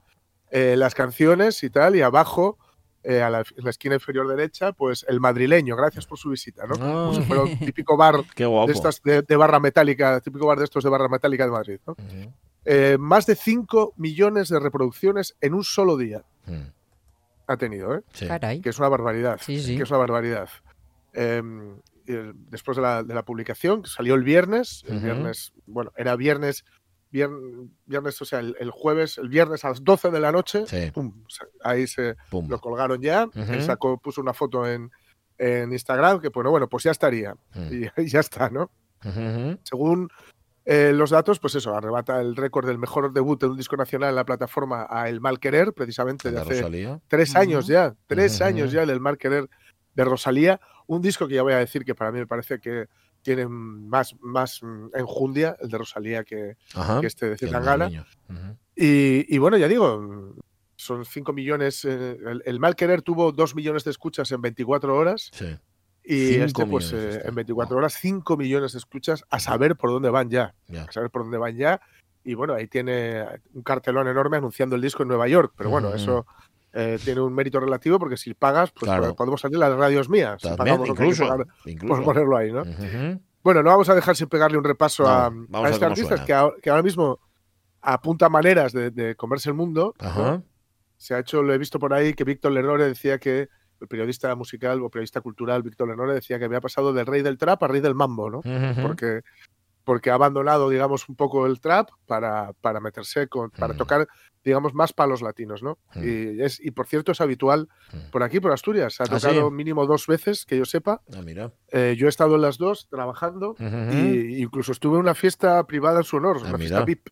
[0.50, 2.58] eh, las canciones y tal, y abajo,
[3.02, 6.66] eh, a la, en la esquina inferior derecha, pues el madrileño, gracias por su visita,
[6.66, 6.74] ¿no?
[6.80, 7.10] Ah.
[7.10, 8.66] un típico bar Qué guapo.
[8.66, 11.78] de, estas, de, de barra metálica, típico bar de estos de barra metálica de Madrid,
[11.86, 11.96] ¿no?
[12.64, 16.68] Eh, más de 5 millones de reproducciones en un solo día Mm,
[17.48, 18.02] ha tenido, ¿eh?
[18.12, 18.26] sí.
[18.28, 18.60] Caray.
[18.60, 19.40] que es una barbaridad.
[19.42, 19.76] Sí, sí.
[19.76, 20.48] Que es una barbaridad.
[22.06, 25.92] Eh, el- después de la, de la publicación, que salió el viernes, el viernes, bueno,
[25.96, 26.64] era viernes,
[27.12, 30.64] vier- viernes, o sea, el, el jueves, el viernes a las 12 de la noche,
[30.66, 30.90] Sí.
[30.92, 32.48] pum, se- ahí se Pum.
[32.48, 34.90] lo colgaron ya, él sacó, puso una foto en,
[35.38, 37.68] en Instagram, que bueno, bueno, pues ya estaría, Mm.
[37.98, 38.70] y, y ya está, ¿no?
[39.62, 40.08] Según
[40.68, 44.08] eh, los datos, pues eso, arrebata el récord del mejor debut de un disco nacional
[44.10, 47.00] en la plataforma a El Mal Querer, precisamente de hace Rosalía.
[47.06, 49.48] tres años ya, tres años ya del Mar Querer
[49.96, 52.86] de Rosalía, un disco que ya voy a decir que para mí me parece que
[53.22, 57.00] tiene más, más mm, enjundia, el de Rosalía, que, Ajá.
[57.00, 57.88] que este de Zetangana.
[58.76, 60.34] Y, y bueno, ya digo,
[60.76, 64.94] son 5 millones, eh, el, el Mal Querer tuvo 2 millones de escuchas en 24
[64.94, 65.56] horas Sí.
[66.04, 67.28] y Cinco este pues eh, este.
[67.28, 70.54] en 24 horas 5 millones de escuchas a saber por dónde van ya,
[70.86, 71.80] a saber por dónde van ya.
[72.22, 75.94] Y bueno, ahí tiene un cartelón enorme anunciando el disco en Nueva York, pero bueno,
[75.94, 76.26] eso
[76.78, 79.14] eh, tiene un mérito relativo porque si pagas, pues Claro.
[79.16, 80.40] podemos salir a las radios mías.
[80.42, 81.28] si pagamos lo que hay que incluso.
[81.30, 82.02] pagar incluso.
[82.02, 82.62] ponerlo ahí, ¿no?
[83.42, 85.26] Bueno, no vamos a dejar sin pegarle un repaso No, a,
[85.62, 87.18] a a este artista que, ahora- que ahora mismo
[87.80, 89.94] apunta maneras de, de comerse el mundo.
[90.98, 94.34] Se ha hecho, lo he visto por ahí, que Víctor Lenore decía que, el periodista
[94.34, 97.68] musical o periodista cultural Víctor Lenore decía que había pasado del rey del trap al
[97.68, 98.40] rey del mambo, ¿no?
[98.82, 99.20] Porque,
[99.86, 103.76] porque ha abandonado, digamos, un poco el trap para, para meterse con, para Mm.
[103.76, 104.08] tocar,
[104.44, 105.78] digamos, más palos latinos, ¿no?
[105.94, 106.02] Mm.
[106.02, 108.10] Y, es, y por cierto, es habitual Mm.
[108.10, 109.00] por aquí, por Asturias.
[109.00, 109.54] Ha ¿Ah, tocado sí?
[109.54, 111.02] mínimo dos veces, que yo sepa.
[111.16, 111.52] Ah, mira.
[111.70, 113.92] Eh, yo he estado en las dos trabajando Ujú.
[113.92, 116.58] y incluso estuve en una fiesta privada en su honor, Ah, una mira.
[116.80, 117.08] fiesta VIP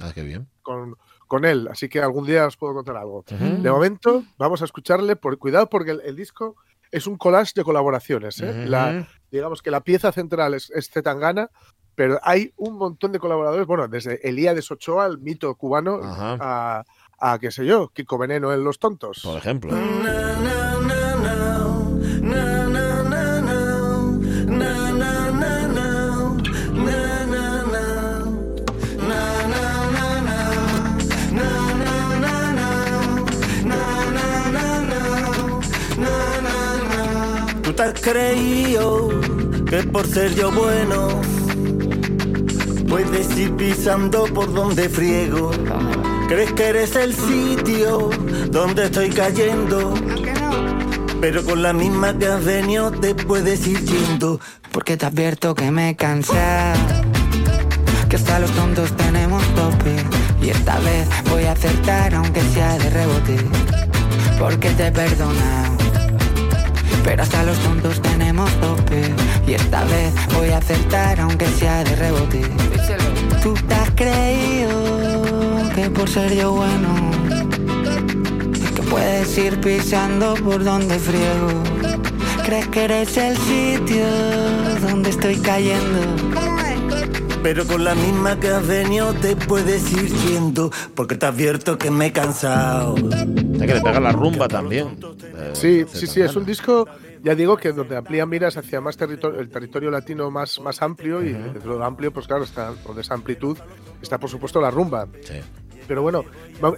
[0.00, 0.48] Ah, qué bien.
[0.62, 0.96] con,
[1.28, 1.68] con él.
[1.70, 3.24] Así que algún día os puedo contar algo.
[3.30, 3.62] Ujú.
[3.62, 6.56] De momento, vamos a escucharle, por cuidado, porque el, el disco
[6.90, 8.40] es un collage de colaboraciones.
[8.40, 8.50] ¿eh?
[8.50, 8.68] Ujú.
[8.70, 11.50] La- digamos que la pieza central es, es Zetangana,
[11.96, 16.84] pero hay un montón de colaboradores, bueno, desde Elías Ochoa, el mito cubano, a,
[17.18, 19.22] a, qué sé yo, Kiko Veneno en Los Tontos.
[19.24, 19.72] Por ejemplo.
[37.62, 39.08] Tú te has creído
[39.68, 41.35] que por ser yo bueno
[42.86, 45.50] puedes ir pisando por donde friego.
[46.28, 48.10] Crees que eres el sitio
[48.50, 49.94] donde estoy cayendo.
[51.20, 52.44] Pero con la misma que has
[53.00, 54.40] te puedes ir yendo.
[54.72, 56.78] Porque te advierto que me cansado.
[58.08, 59.96] Que hasta los tontos tenemos tope.
[60.42, 63.38] Y esta vez voy a acertar aunque sea de rebote.
[64.38, 65.75] Porque te he perdonado.
[67.06, 69.00] Pero hasta los tontos tenemos tope.
[69.46, 72.42] Y esta vez voy a acertar aunque sea de rebote.
[73.44, 76.88] Tú te has creído que por ser yo bueno.
[78.74, 81.62] Que puedes ir pisando por donde friego.
[82.44, 84.04] Crees que eres el sitio
[84.80, 86.65] donde estoy cayendo.
[87.46, 90.68] Pero con la misma que has venido te puedes ir yendo.
[90.96, 92.96] Porque te advierto que me he cansado.
[92.96, 94.98] Hay que le pega la rumba también.
[95.22, 95.86] eh, Sí, Zetangana.
[95.86, 96.88] sí, sí, es un disco,
[97.22, 101.22] ya digo, que donde amplía miras hacia más territorio, el territorio latino más, más amplio
[101.22, 103.56] y dentro de lo amplio, pues claro, está, o de esa amplitud,
[104.02, 105.06] está por supuesto la rumba.
[105.88, 106.24] Pero bueno,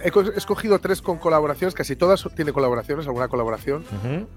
[0.03, 3.83] he co- he escogido tres con colaboraciones, casi todas tienen colaboraciones, alguna colaboración.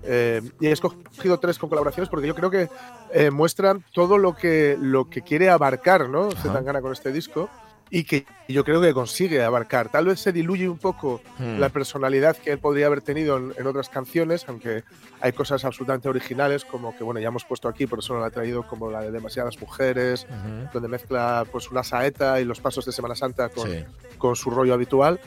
[0.05, 2.69] Eh, y he escogido tres con colaboraciones porque yo creo que
[3.13, 6.31] eh, muestran todo lo que, lo que quiere abarcar, ¿no?
[6.33, 7.49] Zetangana con este disco
[7.95, 9.91] y que yo creo que consigue abarcar.
[9.91, 11.59] Tal vez se diluye un poco Hmm.
[11.61, 14.83] la personalidad que él podría haber tenido en, en otras canciones, aunque
[15.21, 18.29] hay cosas absolutamente originales, como que, bueno, ya hemos puesto aquí, por eso no la
[18.29, 20.27] he traído, como la de Demasiadas Mujeres,
[20.73, 23.85] donde mezcla pues una saeta y los pasos de Semana Santa con, Sí.
[24.19, 25.21] con su rollo habitual.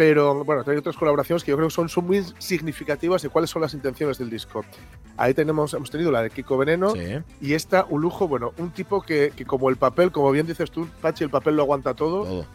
[0.00, 3.50] Pero bueno, hay otras colaboraciones que yo creo que son, son muy significativas de cuáles
[3.50, 4.64] son las intenciones del disco.
[5.18, 6.94] Ahí tenemos, hemos tenido la de Kiko Veneno
[7.38, 10.70] y esta, un lujo, bueno, un tipo que, que como el papel, como bien dices
[10.70, 12.46] tú, Pachi, el papel lo aguanta todo.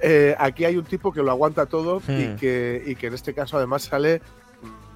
[0.00, 2.36] Eh, aquí hay un tipo que lo aguanta todo y, Hmm.
[2.36, 4.22] que, y que en este caso además sale,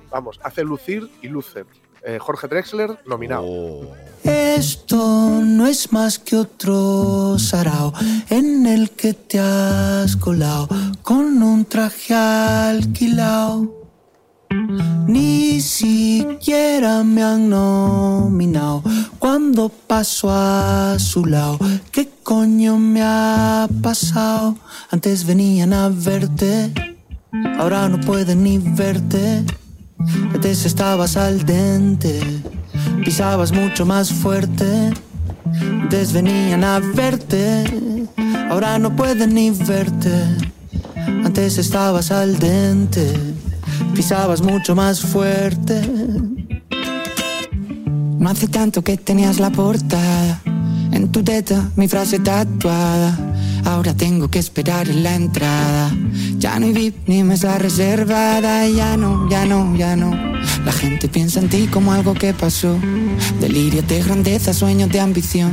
[0.09, 1.65] vamos, hace lucir y luce.
[2.09, 3.45] Eh, Jorge Drexler, nominado.
[3.45, 3.97] Oh.
[4.23, 7.93] Esto no es más que otro sarao
[8.31, 10.69] en el que te has colado
[11.03, 13.75] con un traje alquilado.
[15.09, 18.85] Ni siquiera me han nominado
[19.19, 21.59] cuando paso a su lado.
[21.91, 24.55] ¿Qué coño me ha pasado?
[24.93, 26.73] Antes venían a verte,
[27.59, 29.45] ahora no pueden ni verte.
[29.99, 32.21] Antes estabas al dente,
[33.05, 34.93] pisabas mucho más fuerte.
[35.83, 37.65] Antes venían a verte,
[38.51, 40.13] ahora no pueden ni verte.
[41.25, 43.13] Antes estabas al dente,
[43.95, 45.81] pisabas mucho más fuerte.
[48.19, 50.41] No hace tanto que tenías la portada,
[50.93, 53.36] en tu teta mi frase tatuada.
[53.67, 55.93] Ahora tengo que esperar en la entrada.
[56.39, 58.69] Ya no hay VIP ni mesa reservada.
[58.69, 60.15] Ya no, ya no, ya no.
[60.65, 62.79] La gente piensa en ti como algo que pasó.
[63.41, 65.53] Delirio de grandeza, sueños de ambición.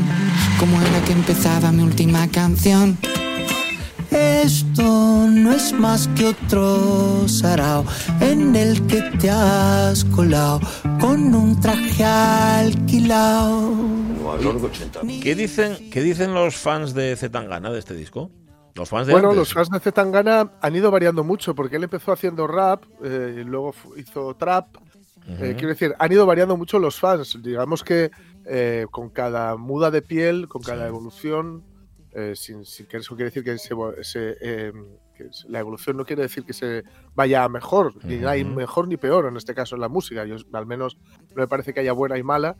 [0.60, 3.00] Como era que empezaba mi última canción.
[4.12, 7.84] Esto no es más que otro sarao
[8.20, 10.62] en el que te has colado
[11.00, 14.03] con un traje alquilado.
[15.22, 18.32] ¿Qué dicen, ¿Qué dicen los fans de Zetangana de este disco?
[18.76, 19.40] Los fans de Bueno, antes.
[19.40, 23.44] los fans de Zetangana han ido variando mucho porque él empezó haciendo rap eh, y
[23.44, 24.76] luego hizo trap.
[25.28, 25.54] Eh, Ujú.
[25.58, 27.38] quiero decir, han ido variando mucho los fans.
[27.42, 28.12] Digamos que
[28.46, 31.64] eh, con cada muda de piel, con cada evolución,
[32.14, 34.74] eh, sin, sin que eso quiere decir que, se, se, eh,
[35.16, 36.84] que la evolución no quiere decir que se
[37.16, 38.28] vaya a mejor, ni Ujú.
[38.28, 40.26] hay mejor ni peor en este caso en la música.
[40.26, 40.98] Yo, al menos
[41.30, 42.56] no me parece que haya buena y mala.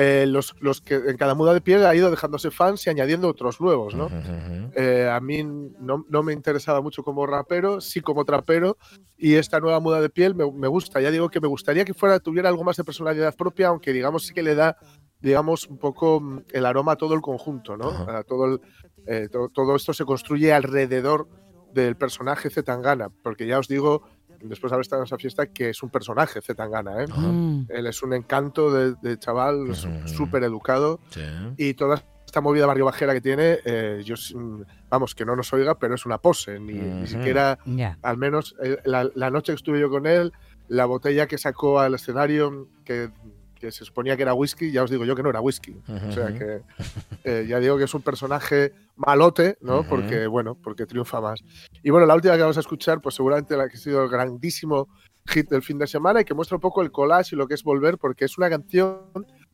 [0.00, 3.26] Eh, los, los que en cada muda de piel ha ido dejándose fans y añadiendo
[3.28, 4.06] otros nuevos, ¿no?
[4.76, 8.76] Eh, a mí no, no me interesaba mucho como rapero, sí como trapero,
[9.16, 11.00] y esta nueva muda de piel me, me gusta.
[11.00, 14.24] Ya digo que me gustaría que fuera tuviera algo más de personalidad propia, aunque digamos
[14.24, 14.76] sí que le da,
[15.20, 17.88] digamos, un poco mm, el aroma a todo el conjunto, ¿no?
[18.08, 18.60] A todo, el-
[19.06, 21.26] eh, to- todo esto se construye alrededor
[21.72, 24.02] del personaje Zetangana, porque ya os digo,
[24.42, 27.06] después de haber estado en esa fiesta, que es un personaje Zetangana, ¿eh?
[27.08, 27.66] Mm.
[27.68, 29.74] Él es un encanto de, de chaval,
[30.06, 31.22] súper educado Sí.
[31.56, 34.14] y toda esta movida barrio bajera que tiene, eh, yo
[34.90, 37.98] vamos, que no nos oiga, pero es una pose, ni, ni siquiera, Ya.
[38.02, 40.32] al menos eh, la, la noche que estuve yo con él,
[40.68, 43.10] la botella que sacó al escenario, que,
[43.58, 45.76] que se suponía que era whisky, ya os digo yo que no era whisky.
[46.08, 46.62] O sea que
[47.24, 49.82] eh, ya digo que es un personaje malote, ¿no?
[49.84, 51.40] Porque, bueno, porque triunfa más.
[51.82, 54.08] Y bueno, la última que vamos a escuchar, pues seguramente la que ha sido el
[54.08, 54.88] grandísimo
[55.26, 57.54] hit del fin de semana y que muestra un poco el collage y lo que
[57.54, 59.02] es volver, porque es una canción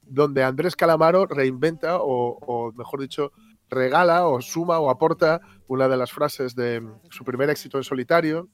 [0.03, 3.33] donde Andrés Calamaro reinventa o, o, mejor dicho,
[3.69, 8.49] regala o suma o aporta una de las frases de su primer éxito en solitario,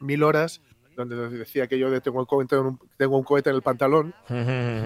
[0.00, 0.60] Mil horas,
[0.96, 3.62] donde decía que yo de tengo un cohete en, un, tengo un cohete en el
[3.62, 4.14] pantalón,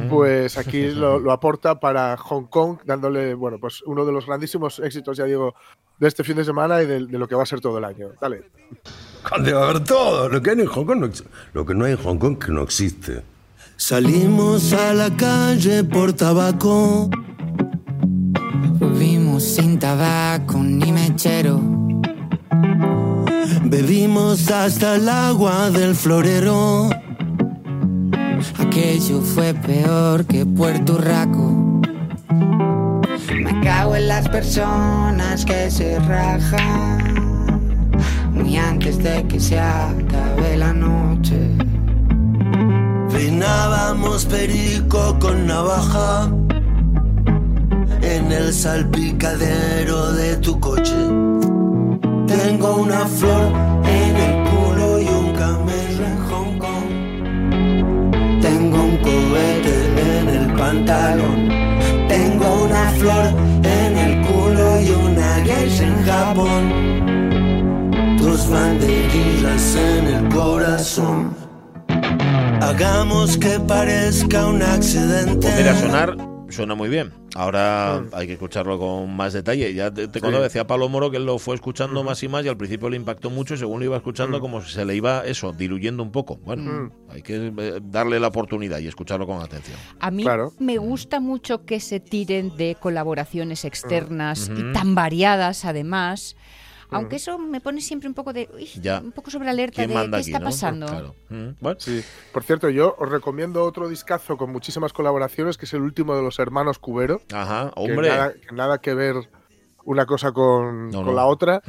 [0.08, 4.78] pues aquí lo, lo, aporta para Hong Kong, dándole, bueno, pues uno de los grandísimos
[4.78, 5.54] éxitos, ya digo,
[5.98, 7.84] de este fin de semana y de, de lo que va a ser todo el
[7.84, 8.10] año.
[8.20, 8.44] Dale.
[9.30, 10.28] ¿Dónde va a haber todo?
[10.28, 11.10] Lo que hay en Hong Kong no,
[11.52, 13.22] lo que no hay en Hong Kong que no existe.
[13.76, 17.08] Salimos a la calle por tabaco.
[18.98, 21.60] Vimos sin tabaco ni mechero.
[23.64, 26.90] Bebimos hasta el agua del florero.
[28.58, 31.80] Aquello fue peor que Puerto Raco.
[33.34, 37.92] Me cago en las personas que se rajan.
[38.32, 41.50] Muy antes de que se acabe la noche.
[43.08, 46.30] Finábamos perico con navaja
[48.02, 51.27] en el salpicadero de tu coche.
[52.28, 53.52] Tengo una flor
[53.84, 56.88] en el culo y un camello en Hong Kong.
[58.42, 59.74] Tengo un cohete
[60.20, 61.48] en el pantalón.
[62.06, 63.26] Tengo una flor
[63.64, 66.62] en el culo y una geisha en Japón.
[68.18, 71.34] Tus banderillas en el corazón.
[72.60, 75.48] Hagamos que parezca un accidente.
[75.56, 77.12] Mira, sonar suena muy bien.
[77.34, 79.72] Ahora hay que escucharlo con más detalle.
[79.74, 82.44] Ya te, te contaba, decía Pablo Moro que él lo fue escuchando más y más
[82.44, 84.96] y al principio le impactó mucho y según lo iba escuchando como si se le
[84.96, 86.36] iba eso, diluyendo un poco.
[86.36, 89.78] Bueno, hay que eh, darle la oportunidad y escucharlo con atención.
[90.00, 90.24] A mí
[90.58, 96.36] me gusta mucho que se tiren de colaboraciones externas y tan variadas además.
[96.90, 99.00] Aunque eso me pone siempre un poco de uy, Ya.
[99.00, 100.44] un poco sobre alerta ¿Quién de manda qué aquí, está no?
[100.46, 100.86] pasando.
[100.86, 101.14] Claro.
[101.78, 102.02] Sí.
[102.32, 106.22] Por cierto, yo os recomiendo otro discazo con muchísimas colaboraciones, que es el último de
[106.22, 107.20] los hermanos Cubero.
[107.32, 108.08] Ajá, que hombre.
[108.08, 109.16] nada, que nada que ver
[109.84, 111.12] una cosa con, No, con no.
[111.14, 111.62] la otra,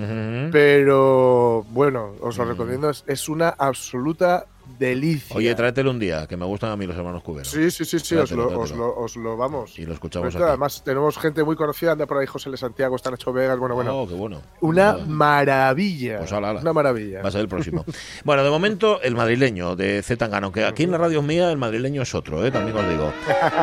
[0.51, 4.45] pero bueno, os lo recomiendo, es, es una absoluta
[4.77, 5.35] delicia.
[5.35, 7.49] Oye, tráetelo un día, que me gustan a mí los hermanos cuberos.
[7.49, 9.77] Sí, sí, sí, sí, os lo, os, lo, os lo vamos.
[9.79, 10.43] Y lo escuchamos aquí.
[10.43, 12.57] Además, tenemos gente muy conocida, anda por ahí José L.
[12.57, 13.97] Santiago, está Nacho Vegas, bueno, bueno.
[14.01, 14.41] Oh, qué bueno.
[14.61, 16.19] Una maravilla.
[16.19, 16.61] Pues ala, ala.
[16.61, 17.21] Una maravilla.
[17.21, 17.85] Va a ser el próximo.
[18.23, 21.57] bueno, de momento, el madrileño de Z Tangano, que aquí en la radio mía el
[21.57, 22.51] madrileño es otro, ¿eh?
[22.51, 23.13] también os digo.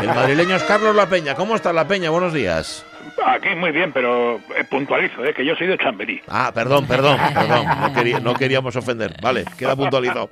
[0.01, 1.35] El madrileño es Carlos La Peña.
[1.35, 2.11] ¿Cómo está La Peña?
[2.11, 2.85] Buenos días.
[3.27, 6.21] Aquí muy bien, pero eh, puntualizo, eh, que yo soy de Chamberí.
[6.29, 7.67] Ah, perdón, perdón, perdón.
[7.81, 9.15] No, quería- no queríamos ofender.
[9.23, 10.29] Vale, queda puntualizado.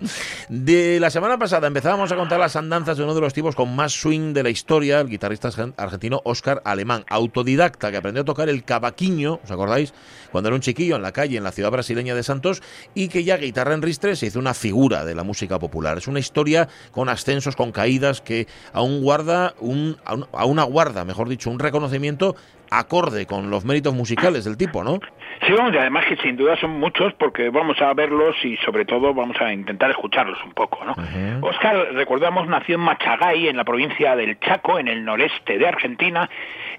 [0.48, 3.74] De la semana pasada empezábamos a contar las andanzas de uno de los tipos con
[3.74, 8.24] más swing de la historia, el guitarrista argen- argentino Oscar Alemán, autodidacta que aprendió a
[8.24, 9.92] tocar el cavaquinho, ¿os acordáis?
[10.30, 12.62] Cuando era un chiquillo en la calle, en la ciudad brasileña de Santos,
[12.94, 15.98] y que ya guitarra en ristre se hizo una figura de la música popular.
[15.98, 21.28] Es una historia con ascensos, con caídas, que aún guarda un, aún- aún aguarda, mejor
[21.28, 22.34] dicho, un reconocimiento
[22.70, 24.98] acorde con los méritos musicales del tipo, ¿no?
[25.46, 28.84] Sí, vamos, y además que sin duda son muchos porque vamos a verlos y sobre
[28.84, 30.94] todo vamos a intentar escucharlos un poco, ¿no?
[31.42, 36.28] Oscar, recordamos, nació en Machagay, en la provincia del Chaco, en el noreste de Argentina.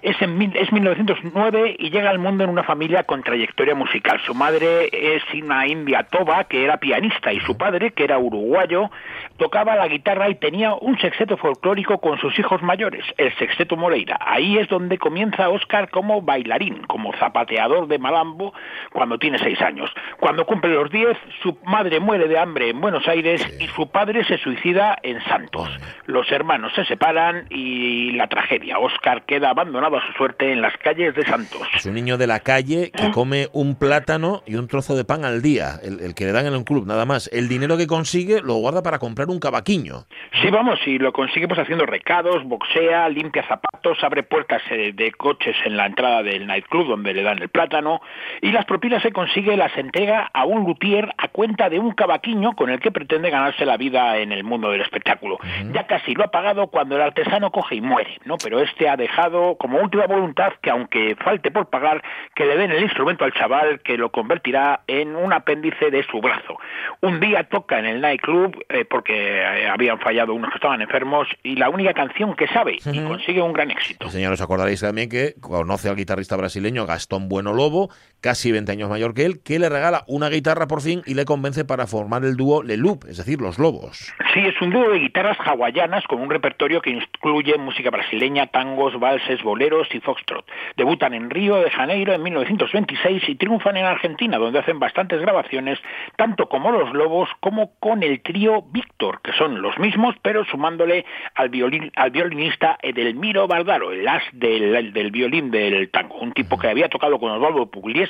[0.02, 4.20] Es, en mil- es 1909 y llega al mundo en una familia con trayectoria musical.
[4.24, 8.90] Su madre es una india toba, que era pianista, y su padre, que era uruguayo,
[9.38, 14.18] tocaba la guitarra y tenía un sexteto folclórico con sus hijos mayores, el sexteto Moreira.
[14.20, 18.45] Ahí es donde comienza Oscar como bailarín, como zapateador de malambo,
[18.92, 19.90] cuando tiene seis años.
[20.18, 24.24] Cuando cumple los diez, su madre muere de hambre en Buenos Aires y su padre
[24.24, 25.68] se suicida en Santos.
[26.06, 28.78] Los hermanos se separan y la tragedia.
[28.78, 31.62] Oscar queda abandonado a su suerte en las calles de Santos.
[31.74, 35.24] Es un niño de la calle que come un plátano y un trozo de pan
[35.24, 37.28] al día, el, el que le dan en un club, nada más.
[37.32, 40.06] El dinero que consigue lo guarda para comprar un cavaquinho.
[40.42, 45.12] Sí, vamos, y lo consigue pues haciendo recados, boxea, limpia zapatos, abre puertas eh, de
[45.12, 48.00] coches en la entrada del nightclub donde le dan el plátano
[48.40, 52.54] y las propinas se consigue las entrega a un luthier a cuenta de un cavaquinho
[52.54, 55.38] con el que pretende ganarse la vida en el mundo del espectáculo.
[55.72, 58.36] Ya casi lo ha pagado cuando el artesano coge y muere, ¿no?
[58.42, 62.02] Pero este ha dejado como última voluntad que aunque falte por pagar,
[62.34, 66.20] que le den el instrumento al chaval que lo convertirá en un apéndice de su
[66.20, 66.58] brazo.
[67.00, 71.28] Un día toca en el nightclub eh, porque eh, habían fallado unos que estaban enfermos
[71.42, 74.08] y la única canción que sabe y consigue un gran éxito.
[74.10, 77.90] Señores, os acordaréis también que conoce al guitarrista brasileño Gastón Bueno Lobo,
[78.20, 81.24] casi 20 años mayor que él, que le regala una guitarra por fin y le
[81.24, 84.12] convence para formar el dúo Le Loop, es decir, Los Lobos.
[84.34, 88.98] Sí, es un dúo de guitarras hawaianas con un repertorio que incluye música brasileña, tangos,
[88.98, 90.44] valses, boleros y foxtrot.
[90.76, 95.78] Debutan en Río de Janeiro en 1926 y triunfan en Argentina, donde hacen bastantes grabaciones,
[96.16, 101.04] tanto como Los Lobos como con el trío Víctor, que son los mismos, pero sumándole
[101.34, 106.58] al, violín, al violinista Edelmiro Bardaro, el as del, del violín del tango, un tipo
[106.58, 108.05] que había tocado con Osvaldo Pugliese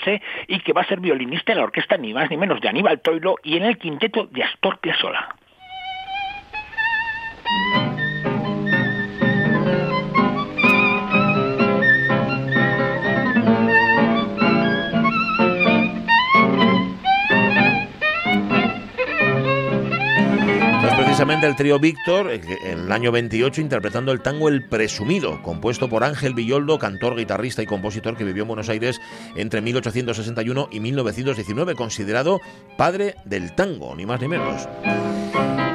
[0.46, 3.00] y que va a ser violinista en la orquesta ni más ni menos de Aníbal
[3.00, 5.28] Troilo y en el quinteto de Astor Piazzolla.
[21.28, 26.04] El trío Víctor, eh, en el año 28, interpretando el tango El Presumido, compuesto por
[26.04, 29.00] Ángel Villoldo, cantor, guitarrista y compositor que vivió en Buenos Aires
[29.34, 32.40] entre 1861 y 1919, considerado
[32.76, 34.68] padre del tango, ni más ni menos.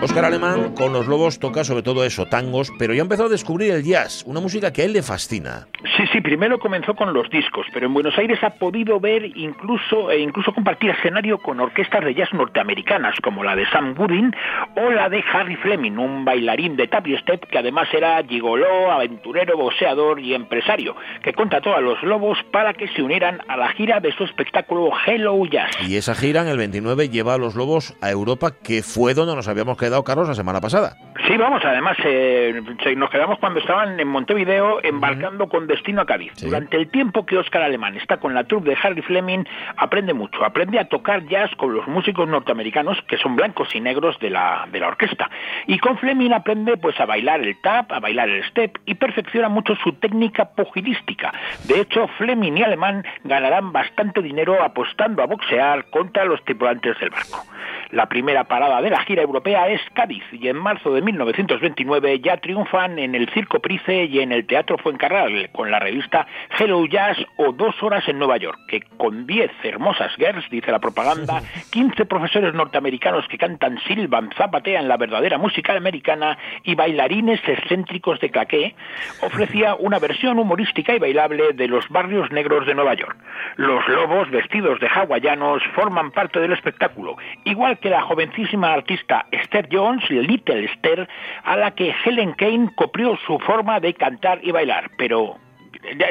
[0.04, 3.72] Óscar Alemán con los Lobos toca sobre todo eso, tangos, pero ya empezó a descubrir
[3.72, 5.68] el jazz, una música que a él le fascina.
[5.96, 10.10] Sí, sí, primero comenzó con los discos, pero en Buenos Aires ha podido ver incluso
[10.10, 14.32] e incluso compartir escenario con orquestas de jazz norteamericanas como la de Sam Gooding
[14.76, 19.56] o la de Harry Fleming, un bailarín de tap step que además era gigoló, aventurero,
[19.56, 24.00] boxeador y empresario, que contrató a los Lobos para que se unieran a la gira
[24.00, 25.76] de su espectáculo Hello Jazz.
[25.88, 29.36] Y esa gira en el 29 lleva a los Lobos a Europa, que fue donde
[29.36, 30.96] nos habíamos quedado, Carlos, la semana pasada.
[31.28, 32.62] Sí, vamos, además eh,
[32.96, 36.34] nos quedamos cuando estaban en Montevideo embarcando con destino a Cádiz.
[36.42, 39.44] Durante el tiempo que Oscar Alemán está con la troupe de Harry Fleming,
[39.78, 40.44] aprende mucho.
[40.44, 44.68] Aprende a tocar jazz con los músicos norteamericanos, que son blancos y negros de la,
[44.72, 45.30] de la orquesta.
[45.68, 49.50] Y con Fleming aprende pues a bailar el tap, a bailar el step y perfecciona
[49.50, 51.34] mucho su técnica pugilística.
[51.66, 57.10] De hecho, Fleming y Alemán ganarán bastante dinero apostando a boxear contra los tripulantes del
[57.10, 57.46] barco.
[57.92, 62.38] La primera parada de la gira europea es Cádiz y en marzo de 1929 ya
[62.38, 67.18] triunfan en el Circo Price y en el Teatro Fuencarral con la revista Hello Jazz
[67.38, 71.42] o Dos Horas en Nueva York, que con 10 hermosas girls, dice la propaganda,
[71.72, 78.30] 15 profesores norteamericanos que cantan, silban, zapatean la verdadera música americana y bailarines excéntricos de
[78.30, 78.76] claqué,
[79.22, 83.18] ofrecía una versión humorística y bailable de los barrios negros de Nueva York.
[83.58, 87.18] Los lobos vestidos de hawaianos forman parte del espectáculo,
[87.52, 91.08] igual que la jovencísima artista Esther Jones, Little Esther,
[91.44, 95.38] a la que Helen Kane copió su forma de cantar y bailar, pero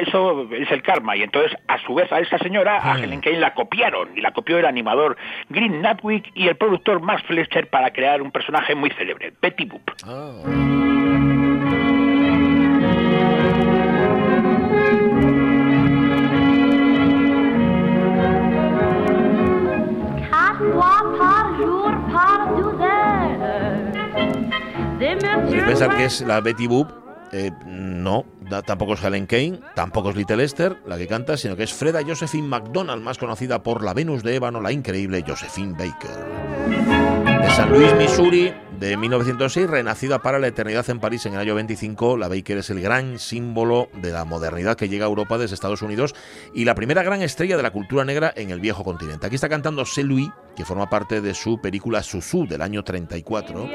[0.01, 3.39] eso es el karma y entonces a su vez a esa señora a Helen Kane
[3.39, 5.17] la copiaron y la copió el animador
[5.49, 9.91] Green Natwick y el productor Max Fletcher para crear un personaje muy célebre, Betty Boop.
[10.03, 11.30] Quatre
[25.01, 26.87] Pensar que es la Betty Boop.
[27.31, 28.25] eh, no,
[28.65, 32.01] tampoco es Helen Kane, tampoco es Little Esther la que canta, sino que es Freda
[32.05, 37.30] Josephine McDonald, más conocida por la Venus de Ébano, la increíble Josephine Baker.
[37.41, 41.55] De San Luis, Missouri, de 1906, renacida para la eternidad en París en el año
[41.55, 45.55] 25, la Baker es el gran símbolo de la modernidad que llega a Europa desde
[45.55, 46.13] Estados Unidos
[46.53, 49.25] y la primera gran estrella de la cultura negra en el viejo continente.
[49.25, 53.67] Aquí está cantando C'est Louis, que forma parte de su película Susu del año 34.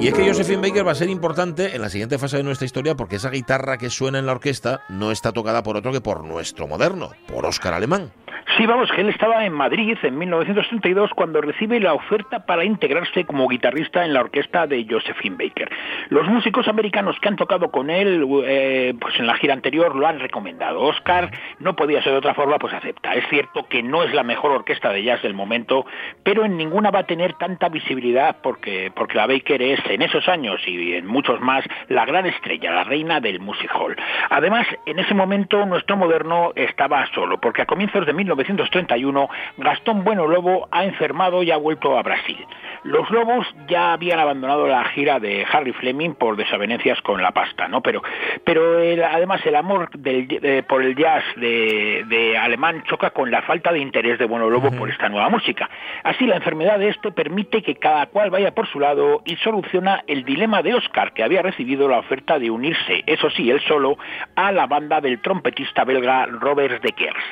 [0.00, 2.66] Y es que Josephine Baker va a ser importante en la siguiente fase de nuestra
[2.66, 6.00] historia porque esa guitarra que suena en la orquesta no está tocada por otro que
[6.00, 8.12] por nuestro moderno, por Óscar Alemán.
[8.56, 13.24] Sí, vamos, que él estaba en Madrid en 1932 cuando recibe la oferta para integrarse
[13.24, 15.70] como guitarrista en la orquesta de Josephine Baker.
[16.10, 20.06] Los músicos americanos que han tocado con él eh, pues en la gira anterior lo
[20.06, 20.80] han recomendado.
[20.80, 21.30] Oscar
[21.60, 23.14] no podía ser de otra forma, pues acepta.
[23.14, 25.86] Es cierto que no es la mejor orquesta de jazz del momento,
[26.22, 30.28] pero en ninguna va a tener tanta visibilidad porque, porque la Baker es en esos
[30.28, 33.96] años y en muchos más la gran estrella, la reina del music hall.
[34.30, 40.26] Además, en ese momento nuestro moderno estaba solo, porque a comienzos de 1931 Gastón Bueno
[40.26, 42.38] Lobo ha enfermado y ha vuelto a Brasil.
[42.84, 47.68] Los Lobos ya habían abandonado la gira de Harry Fleming por desavenencias con la pasta,
[47.68, 47.80] ¿no?
[47.82, 48.02] Pero,
[48.44, 53.30] pero el- además el amor del- de- por el jazz de, de Alemán choca con
[53.30, 55.68] la falta de interés de Bueno Lobo por esta nueva música.
[56.04, 60.02] Así la enfermedad de este permite que cada cual vaya por su lado y soluciona
[60.06, 63.96] el dilema de Oscar, que había recibido la oferta de unirse, eso sí, él solo,
[64.34, 67.24] a la banda del trompetista belga Robert de Kers.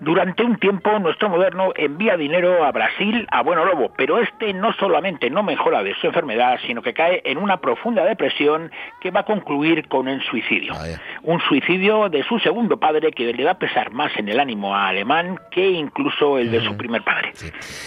[0.00, 4.72] Durante un tiempo, nuestro moderno envía dinero a Brasil a Bueno Lobo, pero este no
[4.74, 8.70] solamente no mejora de su enfermedad, sino que cae en una profunda depresión
[9.00, 10.74] que va a concluir con el suicidio.
[11.22, 14.74] Un suicidio de su segundo padre que le va a pesar más en el ánimo
[14.74, 17.32] a Alemán que incluso el de su primer padre.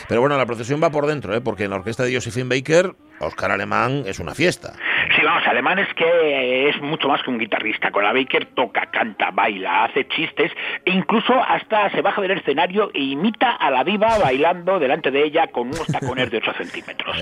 [0.07, 1.41] Pero bueno, la procesión va por dentro, ¿eh?
[1.41, 4.74] porque en la orquesta de Josephine Baker, Óscar Alemán es una fiesta.
[5.16, 7.91] Sí, vamos, Alemán es que es mucho más que un guitarrista.
[7.91, 10.51] Con la Baker toca, canta, baila, hace chistes
[10.86, 15.24] e incluso hasta se baja del escenario e imita a la diva bailando delante de
[15.24, 17.18] ella con unos tacones de 8 centímetros.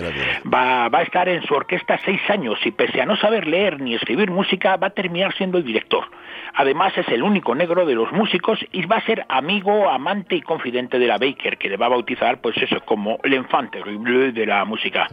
[0.53, 3.81] Va, va a estar en su orquesta seis años y pese a no saber leer
[3.81, 6.05] ni escribir música va a terminar siendo el director.
[6.53, 10.41] Además es el único negro de los músicos y va a ser amigo, amante y
[10.41, 14.45] confidente de la Baker, que le va a bautizar pues eso como el enfante de
[14.45, 15.07] la música.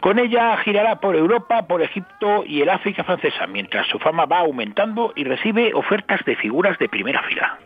[0.00, 2.05] Con ella girará por Europa, por Egipto
[2.46, 6.88] y el África francesa, mientras su fama va aumentando y recibe ofertas de figuras de
[6.88, 7.58] primera fila.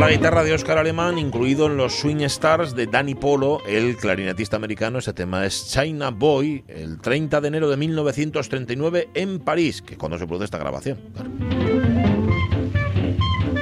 [0.00, 4.56] La guitarra de Oscar Alemán, incluido en los Swing Stars de Danny Polo, el clarinetista
[4.56, 4.98] americano.
[4.98, 9.98] Ese tema es China Boy, el 30 de enero de 1939 en París, que es
[9.98, 10.98] cuando se produce esta grabación.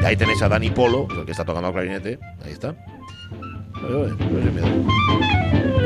[0.01, 2.21] Y ahí tenéis a Danny Polo, el que está tocando el clarinete.
[2.45, 2.77] Ahí está.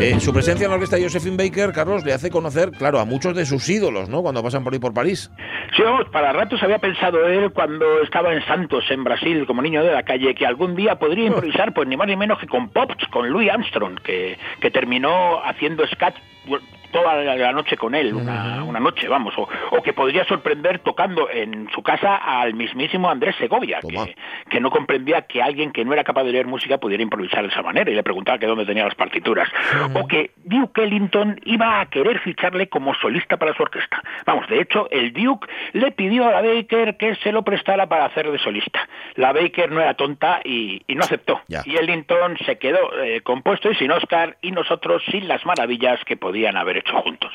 [0.03, 3.05] Eh, su presencia en la orquesta de Josephine Baker, Carlos, le hace conocer, claro, a
[3.05, 4.21] muchos de sus ídolos, ¿no?
[4.21, 5.31] Cuando pasan por ahí por París.
[5.77, 9.85] Sí, vamos, para ratos había pensado él cuando estaba en Santos, en Brasil, como niño
[9.85, 12.69] de la calle, que algún día podría improvisar, pues ni más ni menos que con
[12.71, 16.17] Pops, con Louis Armstrong, que, que terminó haciendo sketch
[16.93, 21.29] toda la noche con él, una, una noche, vamos, o, o que podría sorprender tocando
[21.31, 24.15] en su casa al mismísimo Andrés Segovia, que,
[24.49, 27.49] que no comprendía que alguien que no era capaz de leer música pudiera improvisar de
[27.49, 29.49] esa manera y le preguntaba que dónde tenía las partituras.
[29.95, 34.03] O que Duke Ellington iba a querer ficharle como solista para su orquesta.
[34.27, 38.05] Vamos, de hecho, el Duke le pidió a la Baker que se lo prestara para
[38.05, 38.89] hacer de solista.
[39.15, 41.41] La Baker no era tonta y, y no aceptó.
[41.65, 46.17] Y Ellington se quedó eh, compuesto y sin Oscar y nosotros sin las maravillas que
[46.17, 47.33] podían haber hecho juntos.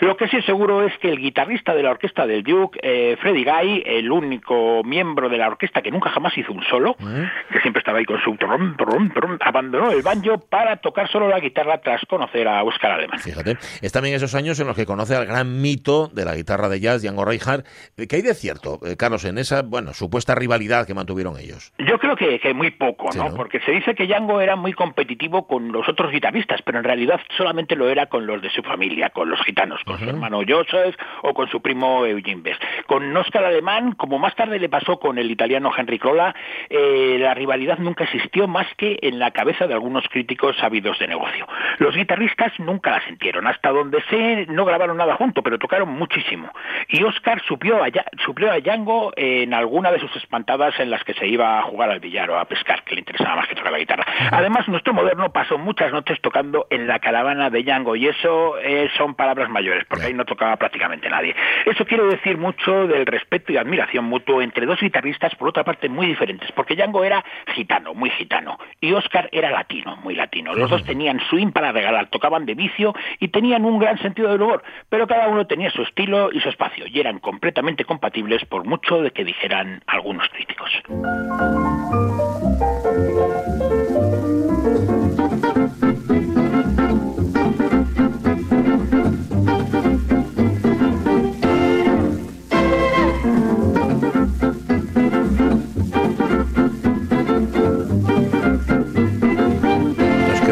[0.00, 3.16] Lo que sí es seguro es que el guitarrista de la orquesta del Duke, eh,
[3.20, 7.60] Freddie Guy, el único miembro de la orquesta que nunca jamás hizo un solo, que
[7.60, 11.40] siempre estaba ahí con su trom, trom, trom, abandonó el banjo para tocar solo la
[11.40, 13.18] guitarra tras conocer a Oscar Alemán.
[13.20, 16.68] Fíjate, es también esos años en los que conoce al gran mito de la guitarra
[16.68, 17.66] de jazz, Django Reinhardt.
[18.08, 21.72] ¿Qué hay de cierto, eh, Carlos, en esa, bueno, supuesta rivalidad que mantuvieron ellos?
[21.78, 23.30] Yo creo que, que muy poco, Sí, ¿no?
[23.30, 23.36] ¿no?
[23.36, 27.20] Porque se dice que Django era muy competitivo con los otros guitarristas, pero en realidad
[27.36, 30.96] solamente lo era con los de su familia, con los gitanos, con su hermano Joseph
[31.22, 32.62] o con su primo Eugene Best.
[32.86, 36.34] Con Oscar Alemán, como más tarde le pasó con el italiano Henry Crolla,
[36.68, 41.08] eh, la rivalidad nunca existió más que en la cabeza de algunos críticos sabidos de
[41.08, 41.46] negocio.
[41.78, 46.50] Los guitarristas nunca la sintieron, hasta donde sé no grabaron nada junto, pero tocaron muchísimo.
[46.88, 47.88] Y Oscar suplió a,
[48.24, 51.90] suplió a Django en alguna de sus espantadas en las que se iba a jugar
[51.90, 54.04] al billar o a pescar, que le interesaba más que tocar la guitarra.
[54.30, 58.73] Además, nuestro moderno pasó muchas noches tocando en la caravana de Django y eso eh,
[58.96, 61.34] son palabras mayores, porque ahí no tocaba prácticamente nadie.
[61.64, 65.88] Eso quiere decir mucho del respeto y admiración mutuo entre dos guitarristas, por otra parte,
[65.88, 70.54] muy diferentes, porque Django era gitano, muy gitano, y Oscar era latino, muy latino.
[70.54, 74.42] Los dos tenían swing para regalar, tocaban de vicio y tenían un gran sentido del
[74.42, 78.64] humor, pero cada uno tenía su estilo y su espacio, y eran completamente compatibles por
[78.64, 80.70] mucho de que dijeran algunos críticos.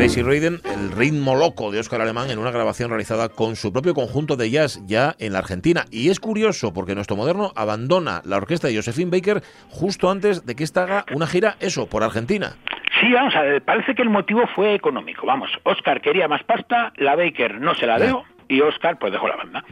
[0.02, 3.94] Crazy Raiden, el ritmo loco de Oscar Alemán en una grabación realizada con su propio
[3.94, 5.84] conjunto de jazz ya en la Argentina.
[5.92, 10.56] Y es curioso porque nuestro moderno abandona la orquesta de Josephine Baker justo antes de
[10.56, 12.56] que esta haga una gira, eso, por Argentina.
[13.00, 15.24] Sí, vamos a ver, parece que el motivo fue económico.
[15.24, 19.28] Vamos, Oscar quería más pasta, la Baker no se la dio y Oscar pues dejó
[19.28, 19.64] la banda.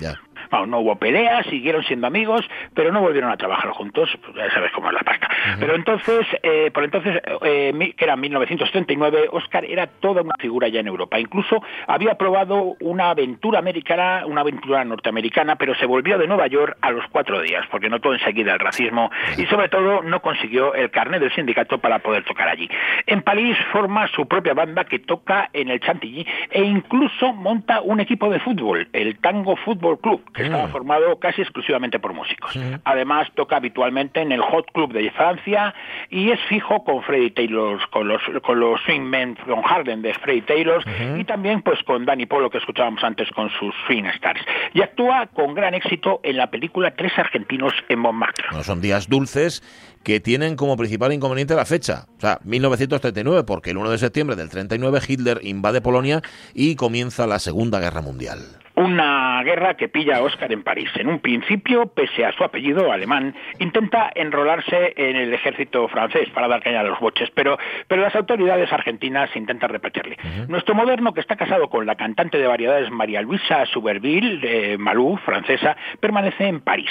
[0.51, 4.51] Vamos, no hubo peleas, siguieron siendo amigos, pero no volvieron a trabajar juntos, pues ya
[4.53, 5.29] sabes cómo es la pasta.
[5.59, 10.81] Pero entonces, eh, por entonces, eh, que era 1939, Oscar era toda una figura ya
[10.81, 11.19] en Europa.
[11.19, 16.77] Incluso había probado una aventura americana, una aventura norteamericana, pero se volvió de Nueva York
[16.81, 20.91] a los cuatro días, porque notó enseguida el racismo y sobre todo no consiguió el
[20.91, 22.69] carnet del sindicato para poder tocar allí.
[23.07, 28.01] En París forma su propia banda que toca en el Chantilly e incluso monta un
[28.01, 32.59] equipo de fútbol, el Tango Fútbol Club, que estaba formado casi exclusivamente por músicos.
[32.85, 35.75] Además, toca habitualmente en el Hot Club de Francia
[36.09, 40.15] y es fijo con Freddie Taylor, con los, con los Swing Men from Harlem de
[40.15, 40.85] Freddie Taylor
[41.19, 44.41] y también pues con Danny Polo que escuchábamos antes con sus Swing Stars.
[44.75, 48.45] Y actúa con gran éxito en la película Tres Argentinos en Montmartre.
[48.53, 49.63] No son días dulces
[50.03, 54.37] que tienen como principal inconveniente la fecha, o sea, 1939, porque el 1 de septiembre
[54.37, 56.23] del 39 Hitler invade Polonia
[56.55, 58.39] y comienza la Segunda Guerra Mundial.
[58.81, 60.89] Una guerra que pilla a Oscar en París.
[60.97, 66.49] En un principio, pese a su apellido alemán, intenta enrolarse en el ejército francés para
[66.49, 67.59] dar caña a los boches, pero,
[67.89, 70.17] pero las autoridades argentinas intentan repetirle.
[70.49, 75.19] Nuestro moderno, que está casado con la cantante de variedades María Luisa Suberville, de Malú,
[75.27, 76.91] francesa, permanece en París.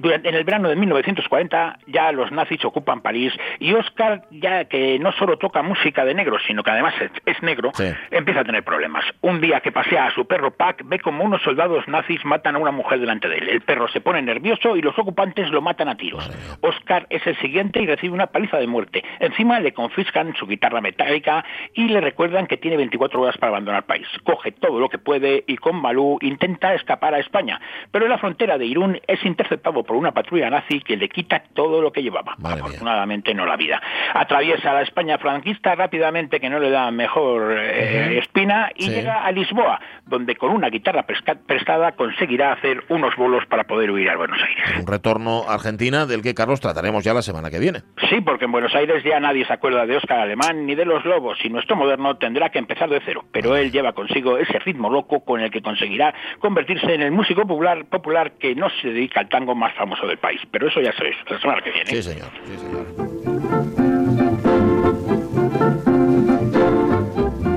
[0.00, 4.98] Durante, en el verano de 1940 ya los nazis ocupan París y Oscar, ya que
[4.98, 7.70] no solo toca música de negro, sino que además es, es negro,
[8.10, 9.04] empieza a tener problemas.
[9.20, 12.58] Un día que pasea a su perro Pac, ve como unos soldados nazis matan a
[12.58, 13.48] una mujer delante de él.
[13.50, 16.30] El perro se pone nervioso y los ocupantes lo matan a tiros.
[16.62, 19.04] Oscar es el siguiente y recibe una paliza de muerte.
[19.18, 21.44] Encima le confiscan su guitarra metálica
[21.74, 24.06] y le recuerdan que tiene 24 horas para abandonar el país.
[24.24, 28.18] Coge todo lo que puede y con Malú intenta escapar a España, pero en la
[28.18, 32.00] frontera de Irún es interceptado por una patrulla nazi que le quita todo lo que
[32.00, 32.36] llevaba.
[32.44, 33.82] Afortunadamente no la vida.
[34.14, 38.90] Atraviesa la España franquista rápidamente, que no le da mejor eh, espina, y Sí.
[38.92, 41.04] llega a Lisboa, donde con una guitarra
[41.44, 44.78] prestada conseguirá hacer unos bolos para poder huir a Buenos Aires.
[44.78, 47.80] Un retorno a Argentina del que, Carlos, trataremos ya la semana que viene.
[48.10, 51.04] Sí, porque en Buenos Aires ya nadie se acuerda de Óscar Alemán ni de los
[51.04, 53.24] Lobos y nuestro moderno tendrá que empezar de cero.
[53.32, 57.42] Pero él lleva consigo ese ritmo loco con el que conseguirá convertirse en el músico
[57.42, 60.40] popular, popular que no se dedica al tango más famoso del país.
[60.52, 61.90] Pero eso ya sabéis, la semana que viene.
[61.90, 62.28] Sí, señor.
[62.46, 63.90] Sí, señor.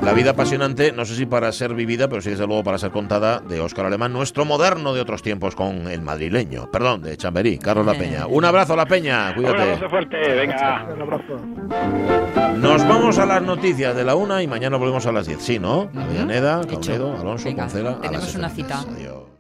[0.04, 2.92] La vida apasionante, no sé si para ser vivida, pero sí desde luego para ser
[2.92, 6.70] contada, de Óscar Alemán, nuestro moderno de otros tiempos con el madrileño.
[6.72, 8.28] Perdón, de Chamberí, Carlos La Peña.
[8.28, 9.62] Un abrazo, La Peña, Un cuídate.
[9.62, 10.86] abrazo fuerte, venga.
[12.58, 15.42] Nos vamos a las noticias de la una y mañana volvemos a las 10.
[15.42, 15.90] Sí, ¿no?
[15.96, 18.62] Avellaneda, Caunedo, Alonso, Venga, Poncela, a las tenemos una 7.
[18.74, 18.82] cita.
[18.92, 19.33] Adiós.